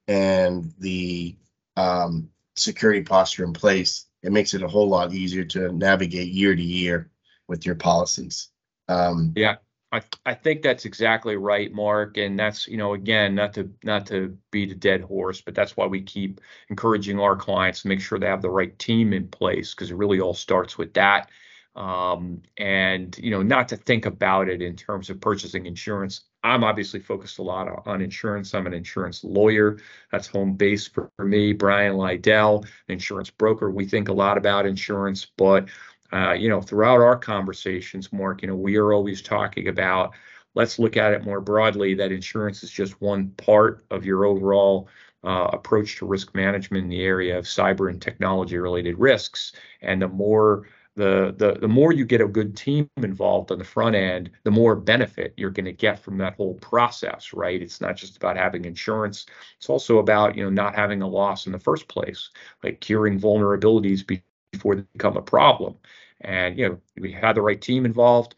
and 0.06 0.72
the 0.78 1.36
um, 1.76 2.30
security 2.58 3.02
posture 3.02 3.44
in 3.44 3.52
place, 3.52 4.06
it 4.22 4.32
makes 4.32 4.54
it 4.54 4.62
a 4.62 4.68
whole 4.68 4.88
lot 4.88 5.12
easier 5.14 5.44
to 5.44 5.72
navigate 5.72 6.28
year 6.28 6.54
to 6.54 6.62
year 6.62 7.10
with 7.46 7.64
your 7.66 7.74
policies. 7.76 8.48
Um, 8.88 9.32
Yeah, 9.34 9.56
I 9.92 10.02
I 10.26 10.34
think 10.34 10.62
that's 10.62 10.84
exactly 10.84 11.36
right, 11.36 11.72
Mark. 11.72 12.16
And 12.16 12.38
that's, 12.38 12.66
you 12.68 12.76
know, 12.76 12.94
again, 12.94 13.34
not 13.34 13.54
to 13.54 13.72
not 13.84 14.06
to 14.08 14.36
beat 14.50 14.72
a 14.72 14.74
dead 14.74 15.02
horse, 15.02 15.40
but 15.40 15.54
that's 15.54 15.76
why 15.76 15.86
we 15.86 16.02
keep 16.02 16.40
encouraging 16.68 17.20
our 17.20 17.36
clients 17.36 17.82
to 17.82 17.88
make 17.88 18.00
sure 18.00 18.18
they 18.18 18.26
have 18.26 18.42
the 18.42 18.50
right 18.50 18.76
team 18.78 19.12
in 19.12 19.28
place 19.28 19.74
because 19.74 19.90
it 19.90 19.96
really 19.96 20.20
all 20.20 20.34
starts 20.34 20.76
with 20.78 20.94
that. 20.94 21.30
Um, 21.78 22.42
and 22.56 23.16
you 23.18 23.30
know, 23.30 23.40
not 23.40 23.68
to 23.68 23.76
think 23.76 24.04
about 24.04 24.48
it 24.48 24.60
in 24.60 24.74
terms 24.74 25.10
of 25.10 25.20
purchasing 25.20 25.64
insurance. 25.64 26.22
I'm 26.42 26.64
obviously 26.64 26.98
focused 26.98 27.38
a 27.38 27.42
lot 27.42 27.68
on, 27.86 28.02
insurance. 28.02 28.52
I'm 28.52 28.66
an 28.66 28.74
insurance 28.74 29.22
lawyer. 29.22 29.78
That's 30.10 30.26
home 30.26 30.54
base 30.54 30.88
for, 30.88 31.08
for 31.16 31.24
me. 31.24 31.52
Brian 31.52 31.94
Lydell, 31.94 32.64
an 32.64 32.68
insurance 32.88 33.30
broker. 33.30 33.70
We 33.70 33.84
think 33.84 34.08
a 34.08 34.12
lot 34.12 34.36
about 34.36 34.66
insurance, 34.66 35.24
but 35.36 35.68
uh, 36.12 36.32
you 36.32 36.48
know, 36.48 36.60
throughout 36.60 37.00
our 37.00 37.16
conversations, 37.16 38.12
Mark, 38.12 38.42
you 38.42 38.48
know, 38.48 38.56
we 38.56 38.76
are 38.76 38.92
always 38.92 39.22
talking 39.22 39.68
about 39.68 40.14
let's 40.56 40.80
look 40.80 40.96
at 40.96 41.12
it 41.12 41.24
more 41.24 41.40
broadly 41.40 41.94
that 41.94 42.10
insurance 42.10 42.64
is 42.64 42.70
just 42.72 43.00
one 43.00 43.28
part 43.36 43.84
of 43.92 44.04
your 44.04 44.24
overall 44.24 44.88
uh, 45.22 45.48
approach 45.52 45.96
to 45.98 46.06
risk 46.06 46.34
management 46.34 46.82
in 46.84 46.90
the 46.90 47.02
area 47.02 47.38
of 47.38 47.44
cyber 47.44 47.88
and 47.88 48.02
technology 48.02 48.58
related 48.58 48.98
risks. 48.98 49.52
And 49.80 50.02
the 50.02 50.08
more 50.08 50.66
the, 50.98 51.32
the 51.38 51.60
the 51.60 51.68
more 51.68 51.92
you 51.92 52.04
get 52.04 52.20
a 52.20 52.26
good 52.26 52.56
team 52.56 52.90
involved 52.96 53.52
on 53.52 53.58
the 53.58 53.64
front 53.64 53.94
end, 53.94 54.30
the 54.42 54.50
more 54.50 54.74
benefit 54.74 55.32
you're 55.36 55.50
going 55.50 55.64
to 55.64 55.72
get 55.72 56.00
from 56.00 56.18
that 56.18 56.34
whole 56.34 56.54
process, 56.54 57.32
right? 57.32 57.62
It's 57.62 57.80
not 57.80 57.96
just 57.96 58.16
about 58.16 58.36
having 58.36 58.64
insurance; 58.64 59.26
it's 59.56 59.70
also 59.70 59.98
about 59.98 60.36
you 60.36 60.42
know 60.42 60.50
not 60.50 60.74
having 60.74 61.00
a 61.00 61.08
loss 61.08 61.46
in 61.46 61.52
the 61.52 61.58
first 61.58 61.86
place, 61.86 62.30
like 62.64 62.80
curing 62.80 63.20
vulnerabilities 63.20 64.04
be- 64.04 64.22
before 64.52 64.74
they 64.74 64.84
become 64.92 65.16
a 65.16 65.22
problem. 65.22 65.76
And 66.22 66.58
you 66.58 66.68
know, 66.68 66.80
we 66.98 67.12
had 67.12 67.36
the 67.36 67.42
right 67.42 67.60
team 67.60 67.86
involved. 67.86 68.34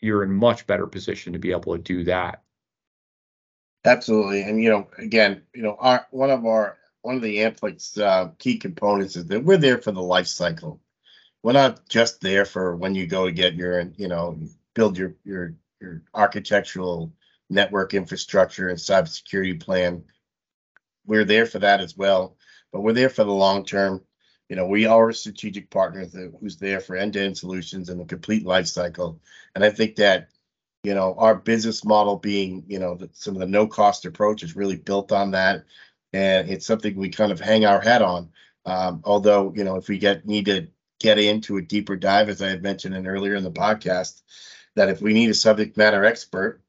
You're 0.00 0.22
in 0.22 0.32
much 0.32 0.66
better 0.66 0.86
position 0.86 1.32
to 1.32 1.40
be 1.40 1.50
able 1.50 1.76
to 1.76 1.82
do 1.82 2.04
that. 2.04 2.42
Absolutely. 3.84 4.42
And, 4.42 4.62
you 4.62 4.70
know, 4.70 4.88
again, 4.98 5.42
you 5.54 5.62
know, 5.62 5.76
our, 5.78 6.06
one 6.10 6.30
of 6.30 6.44
our, 6.44 6.76
one 7.02 7.16
of 7.16 7.22
the 7.22 7.38
Amplix, 7.38 8.00
uh, 8.00 8.30
key 8.38 8.58
components 8.58 9.16
is 9.16 9.26
that 9.26 9.44
we're 9.44 9.56
there 9.56 9.78
for 9.78 9.92
the 9.92 10.02
life 10.02 10.26
cycle. 10.26 10.80
We're 11.42 11.52
not 11.52 11.88
just 11.88 12.20
there 12.20 12.44
for 12.44 12.76
when 12.76 12.94
you 12.94 13.06
go 13.06 13.26
to 13.26 13.32
get 13.32 13.54
your, 13.54 13.92
you 13.96 14.08
know, 14.08 14.38
build 14.74 14.98
your, 14.98 15.14
your, 15.24 15.54
your 15.80 16.02
architectural 16.14 17.12
network 17.48 17.94
infrastructure 17.94 18.68
and 18.68 18.78
cybersecurity 18.78 19.60
plan. 19.60 20.04
We're 21.06 21.24
there 21.24 21.46
for 21.46 21.60
that 21.60 21.80
as 21.80 21.96
well, 21.96 22.36
but 22.72 22.80
we're 22.80 22.92
there 22.92 23.10
for 23.10 23.24
the 23.24 23.32
long 23.32 23.64
term. 23.64 24.02
You 24.48 24.56
know, 24.56 24.66
we 24.66 24.86
are 24.86 25.08
a 25.08 25.14
strategic 25.14 25.70
partner 25.70 26.06
that, 26.06 26.32
who's 26.40 26.56
there 26.56 26.80
for 26.80 26.96
end-to-end 26.96 27.36
solutions 27.36 27.88
and 27.88 28.00
the 28.00 28.04
complete 28.04 28.44
life 28.44 28.66
cycle. 28.66 29.20
And 29.54 29.64
I 29.64 29.70
think 29.70 29.96
that 29.96 30.28
you 30.86 30.94
know, 30.94 31.16
our 31.18 31.34
business 31.34 31.84
model 31.84 32.16
being, 32.16 32.62
you 32.68 32.78
know, 32.78 32.94
the, 32.94 33.10
some 33.12 33.34
of 33.34 33.40
the 33.40 33.46
no 33.46 33.66
cost 33.66 34.06
approach 34.06 34.44
is 34.44 34.54
really 34.54 34.76
built 34.76 35.10
on 35.10 35.32
that. 35.32 35.64
And 36.12 36.48
it's 36.48 36.64
something 36.64 36.94
we 36.94 37.08
kind 37.08 37.32
of 37.32 37.40
hang 37.40 37.66
our 37.66 37.80
hat 37.80 38.02
on. 38.02 38.30
Um, 38.66 39.00
although, 39.02 39.52
you 39.56 39.64
know, 39.64 39.74
if 39.74 39.88
we 39.88 39.98
get, 39.98 40.24
need 40.26 40.46
to 40.46 40.68
get 41.00 41.18
into 41.18 41.56
a 41.56 41.62
deeper 41.62 41.96
dive, 41.96 42.28
as 42.28 42.42
I 42.42 42.48
had 42.48 42.62
mentioned 42.62 42.94
in 42.94 43.06
earlier 43.06 43.34
in 43.34 43.44
the 43.44 43.50
podcast, 43.50 44.22
that 44.74 44.88
if 44.88 45.00
we 45.00 45.12
need 45.12 45.30
a 45.30 45.34
subject 45.34 45.76
matter 45.76 46.04
expert, 46.04 46.60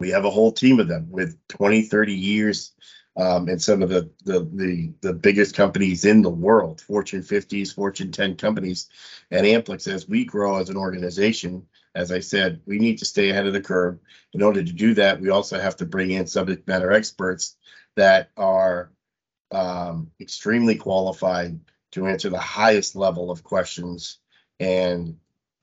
we 0.00 0.10
have 0.10 0.24
a 0.24 0.30
whole 0.30 0.52
team 0.52 0.78
of 0.78 0.88
them 0.88 1.10
with 1.10 1.36
20, 1.48 1.82
30 1.82 2.12
years 2.12 2.72
um, 3.16 3.48
and 3.48 3.60
some 3.60 3.82
of 3.82 3.88
the, 3.88 4.08
the, 4.24 4.48
the, 4.54 4.92
the 5.00 5.12
biggest 5.12 5.56
companies 5.56 6.04
in 6.04 6.22
the 6.22 6.30
world, 6.30 6.80
Fortune 6.80 7.22
50s, 7.22 7.74
Fortune 7.74 8.12
10 8.12 8.36
companies. 8.36 8.88
And 9.32 9.44
Amplix, 9.44 9.92
as 9.92 10.08
we 10.08 10.24
grow 10.24 10.56
as 10.58 10.70
an 10.70 10.76
organization, 10.76 11.66
as 11.96 12.12
I 12.12 12.20
said, 12.20 12.60
we 12.64 12.78
need 12.78 12.98
to 12.98 13.04
stay 13.04 13.30
ahead 13.30 13.46
of 13.46 13.54
the 13.54 13.60
curve. 13.60 13.98
In 14.34 14.42
order 14.42 14.62
to 14.62 14.72
do 14.72 14.94
that, 14.94 15.20
we 15.20 15.30
also 15.30 15.58
have 15.58 15.76
to 15.78 15.86
bring 15.86 16.12
in 16.12 16.28
subject 16.28 16.68
matter 16.68 16.92
experts 16.92 17.56
that 17.96 18.30
are 18.36 18.92
um, 19.50 20.12
extremely 20.20 20.76
qualified 20.76 21.58
to 21.92 22.06
answer 22.06 22.28
the 22.30 22.38
highest 22.38 22.96
level 22.96 23.30
of 23.30 23.42
questions 23.42 24.18
and 24.60 25.16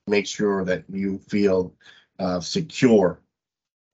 make 0.06 0.26
sure 0.26 0.64
that 0.64 0.84
you 0.88 1.18
feel 1.18 1.74
uh, 2.18 2.40
secure 2.40 3.20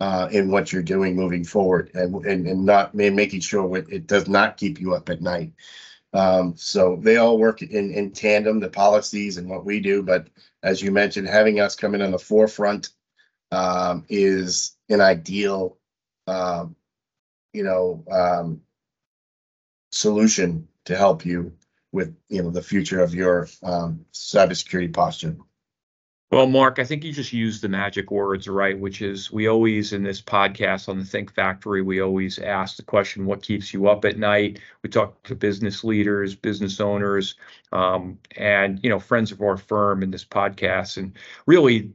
uh, 0.01 0.29
in 0.33 0.51
what 0.51 0.73
you're 0.73 0.83
doing 0.83 1.15
moving 1.15 1.45
forward 1.45 1.91
and, 1.95 2.15
and, 2.27 2.47
and 2.47 2.65
not 2.65 2.95
ma- 2.95 3.11
making 3.11 3.41
sure 3.41 3.77
it, 3.77 3.87
it 3.91 4.07
does 4.07 4.29
not 4.29 4.57
keep 4.57 4.81
you 4.81 4.95
up 4.95 5.09
at 5.09 5.23
night. 5.23 5.53
Um, 6.13 6.55
so 6.57 6.97
they 7.01 7.17
all 7.17 7.39
work 7.39 7.63
in, 7.63 7.93
in 7.93 8.11
tandem, 8.11 8.61
the 8.61 8.69
policies 8.69 9.39
and 9.39 9.49
what 9.49 9.65
we 9.65 9.81
do, 9.81 10.03
but 10.03 10.29
as 10.63 10.83
you 10.83 10.91
mentioned, 10.91 11.29
having 11.29 11.61
us 11.61 11.77
come 11.77 11.95
in 11.95 12.03
on 12.03 12.11
the 12.11 12.19
forefront 12.19 12.91
um, 13.51 14.05
is 14.09 14.77
an 14.89 15.01
ideal, 15.01 15.79
um, 16.27 16.77
you 17.53 17.63
know, 17.63 18.05
um, 18.11 18.61
solution 19.91 20.69
to 20.85 20.97
help 20.97 21.25
you 21.25 21.53
with, 21.93 22.17
you 22.29 22.43
know, 22.43 22.51
the 22.51 22.63
future 22.63 23.01
of 23.01 23.15
your 23.15 23.49
um, 23.63 24.05
cybersecurity 24.13 24.93
posture. 24.93 25.37
Well, 26.33 26.47
Mark, 26.47 26.79
I 26.79 26.85
think 26.85 27.05
you 27.05 27.13
just 27.13 27.35
used 27.35 27.61
the 27.61 27.69
magic 27.69 28.11
words, 28.11 28.49
right? 28.49 28.79
Which 28.79 29.03
is 29.03 29.31
we 29.31 29.49
always 29.49 29.93
in 29.93 30.03
this 30.03 30.23
podcast 30.23 30.89
on 30.89 30.99
the 30.99 31.05
Think 31.05 31.31
Factory, 31.31 31.83
we 31.83 32.01
always 32.01 32.39
ask 32.39 32.77
the 32.77 32.83
question, 32.83 33.27
what 33.27 33.43
keeps 33.43 33.75
you 33.75 33.87
up 33.87 34.07
at 34.07 34.17
night? 34.17 34.59
We 34.83 34.89
talk 34.89 35.23
to 35.25 35.35
business 35.35 35.85
leaders, 35.85 36.35
business 36.35 36.81
owners, 36.81 37.35
um, 37.71 38.19
and 38.35 38.81
you 38.83 38.89
know, 38.89 38.99
friends 38.99 39.31
of 39.31 39.43
our 39.43 39.59
firm 39.59 40.03
in 40.03 40.11
this 40.11 40.25
podcast. 40.25 40.97
And 40.97 41.19
really 41.47 41.93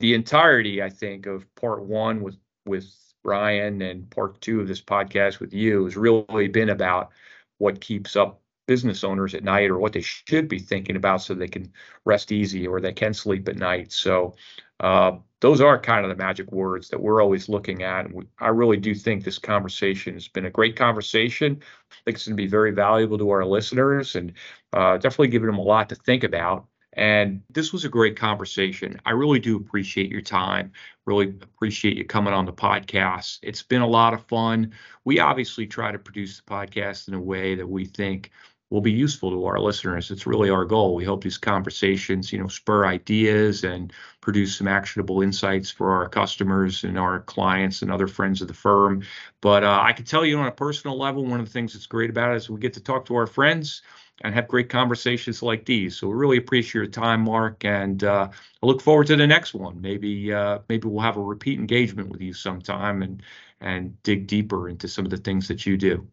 the 0.00 0.14
entirety, 0.14 0.82
I 0.82 0.90
think, 0.90 1.26
of 1.26 1.46
part 1.54 1.84
one 1.84 2.20
with 2.20 2.36
with 2.66 2.92
Brian 3.22 3.80
and 3.80 4.10
part 4.10 4.40
two 4.40 4.60
of 4.60 4.66
this 4.66 4.82
podcast 4.82 5.38
with 5.38 5.54
you 5.54 5.84
has 5.84 5.96
really 5.96 6.48
been 6.48 6.70
about 6.70 7.10
what 7.58 7.80
keeps 7.80 8.16
up 8.16 8.40
business 8.68 9.02
owners 9.02 9.34
at 9.34 9.42
night 9.42 9.70
or 9.70 9.78
what 9.78 9.94
they 9.94 10.02
should 10.02 10.46
be 10.46 10.60
thinking 10.60 10.94
about 10.94 11.22
so 11.22 11.34
they 11.34 11.48
can 11.48 11.72
rest 12.04 12.30
easy 12.30 12.68
or 12.68 12.80
they 12.80 12.92
can 12.92 13.14
sleep 13.14 13.48
at 13.48 13.56
night. 13.56 13.90
So 13.90 14.36
uh, 14.78 15.12
those 15.40 15.60
are 15.60 15.80
kind 15.80 16.04
of 16.04 16.10
the 16.10 16.22
magic 16.22 16.52
words 16.52 16.90
that 16.90 17.00
we're 17.00 17.22
always 17.22 17.48
looking 17.48 17.82
at. 17.82 18.06
I 18.38 18.48
really 18.48 18.76
do 18.76 18.94
think 18.94 19.24
this 19.24 19.38
conversation 19.38 20.14
has 20.14 20.28
been 20.28 20.46
a 20.46 20.50
great 20.50 20.76
conversation. 20.76 21.60
I 21.90 21.94
think 22.04 22.16
it's 22.16 22.26
going 22.26 22.36
to 22.36 22.42
be 22.42 22.46
very 22.46 22.70
valuable 22.70 23.18
to 23.18 23.30
our 23.30 23.44
listeners 23.44 24.14
and 24.14 24.34
uh, 24.74 24.98
definitely 24.98 25.28
giving 25.28 25.48
them 25.48 25.58
a 25.58 25.62
lot 25.62 25.88
to 25.88 25.94
think 25.94 26.22
about. 26.22 26.66
And 26.94 27.42
this 27.50 27.72
was 27.72 27.84
a 27.84 27.88
great 27.88 28.16
conversation. 28.16 29.00
I 29.06 29.12
really 29.12 29.38
do 29.38 29.56
appreciate 29.56 30.10
your 30.10 30.20
time. 30.20 30.72
Really 31.06 31.28
appreciate 31.42 31.96
you 31.96 32.04
coming 32.04 32.34
on 32.34 32.44
the 32.44 32.52
podcast. 32.52 33.38
It's 33.42 33.62
been 33.62 33.82
a 33.82 33.86
lot 33.86 34.14
of 34.14 34.26
fun. 34.26 34.72
We 35.04 35.20
obviously 35.20 35.66
try 35.66 35.92
to 35.92 35.98
produce 35.98 36.40
the 36.40 36.50
podcast 36.50 37.06
in 37.06 37.14
a 37.14 37.20
way 37.20 37.54
that 37.54 37.68
we 37.68 37.84
think 37.84 38.32
will 38.70 38.80
be 38.80 38.92
useful 38.92 39.30
to 39.30 39.46
our 39.46 39.58
listeners. 39.58 40.10
It's 40.10 40.26
really 40.26 40.50
our 40.50 40.64
goal. 40.64 40.94
We 40.94 41.04
hope 41.04 41.24
these 41.24 41.38
conversations, 41.38 42.32
you 42.32 42.38
know, 42.38 42.48
spur 42.48 42.84
ideas 42.84 43.64
and 43.64 43.92
produce 44.20 44.56
some 44.56 44.68
actionable 44.68 45.22
insights 45.22 45.70
for 45.70 45.90
our 45.90 46.08
customers 46.08 46.84
and 46.84 46.98
our 46.98 47.20
clients 47.20 47.80
and 47.80 47.90
other 47.90 48.06
friends 48.06 48.42
of 48.42 48.48
the 48.48 48.54
firm. 48.54 49.02
But 49.40 49.64
uh, 49.64 49.80
I 49.82 49.92
can 49.92 50.04
tell 50.04 50.24
you 50.24 50.38
on 50.38 50.46
a 50.46 50.52
personal 50.52 50.98
level, 50.98 51.24
one 51.24 51.40
of 51.40 51.46
the 51.46 51.52
things 51.52 51.72
that's 51.72 51.86
great 51.86 52.10
about 52.10 52.32
it 52.32 52.36
is 52.36 52.50
we 52.50 52.60
get 52.60 52.74
to 52.74 52.82
talk 52.82 53.06
to 53.06 53.14
our 53.16 53.26
friends 53.26 53.82
and 54.22 54.34
have 54.34 54.48
great 54.48 54.68
conversations 54.68 55.42
like 55.42 55.64
these. 55.64 55.96
So 55.96 56.08
we 56.08 56.14
really 56.14 56.38
appreciate 56.38 56.74
your 56.74 56.86
time, 56.86 57.22
Mark, 57.22 57.64
and 57.64 58.02
uh, 58.04 58.28
I 58.62 58.66
look 58.66 58.82
forward 58.82 59.06
to 59.06 59.16
the 59.16 59.26
next 59.26 59.54
one. 59.54 59.80
Maybe 59.80 60.32
uh, 60.32 60.58
maybe 60.68 60.88
we'll 60.88 61.02
have 61.02 61.16
a 61.16 61.22
repeat 61.22 61.58
engagement 61.58 62.10
with 62.10 62.20
you 62.20 62.32
sometime 62.32 63.02
and 63.02 63.22
and 63.60 64.00
dig 64.02 64.26
deeper 64.26 64.68
into 64.68 64.88
some 64.88 65.04
of 65.04 65.10
the 65.10 65.16
things 65.16 65.48
that 65.48 65.66
you 65.66 65.76
do. 65.76 66.08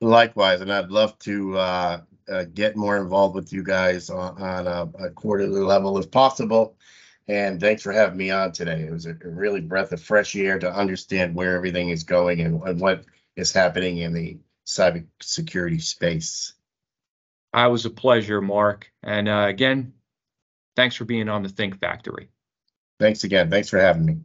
Likewise, 0.00 0.60
and 0.60 0.72
I'd 0.72 0.90
love 0.90 1.18
to 1.20 1.56
uh, 1.56 2.00
uh, 2.28 2.44
get 2.52 2.76
more 2.76 2.96
involved 2.96 3.34
with 3.34 3.52
you 3.52 3.62
guys 3.62 4.10
on, 4.10 4.40
on 4.40 4.66
a, 4.66 5.06
a 5.06 5.10
quarterly 5.10 5.60
level 5.60 5.98
if 5.98 6.10
possible. 6.10 6.76
And 7.28 7.60
thanks 7.60 7.82
for 7.82 7.92
having 7.92 8.16
me 8.16 8.30
on 8.30 8.52
today. 8.52 8.82
It 8.82 8.92
was 8.92 9.06
a 9.06 9.14
really 9.22 9.60
breath 9.60 9.92
of 9.92 10.00
fresh 10.00 10.36
air 10.36 10.58
to 10.58 10.72
understand 10.72 11.34
where 11.34 11.56
everything 11.56 11.88
is 11.88 12.04
going 12.04 12.40
and, 12.40 12.62
and 12.62 12.80
what 12.80 13.04
is 13.36 13.52
happening 13.52 13.98
in 13.98 14.12
the 14.12 14.38
cybersecurity 14.66 15.82
space. 15.82 16.52
I 17.52 17.68
was 17.68 17.84
a 17.84 17.90
pleasure, 17.90 18.40
Mark. 18.40 18.92
And 19.02 19.28
uh, 19.28 19.46
again, 19.48 19.94
thanks 20.76 20.94
for 20.94 21.04
being 21.04 21.28
on 21.28 21.42
the 21.42 21.48
Think 21.48 21.80
Factory. 21.80 22.28
Thanks 23.00 23.24
again. 23.24 23.50
Thanks 23.50 23.70
for 23.70 23.78
having 23.78 24.04
me. 24.04 24.18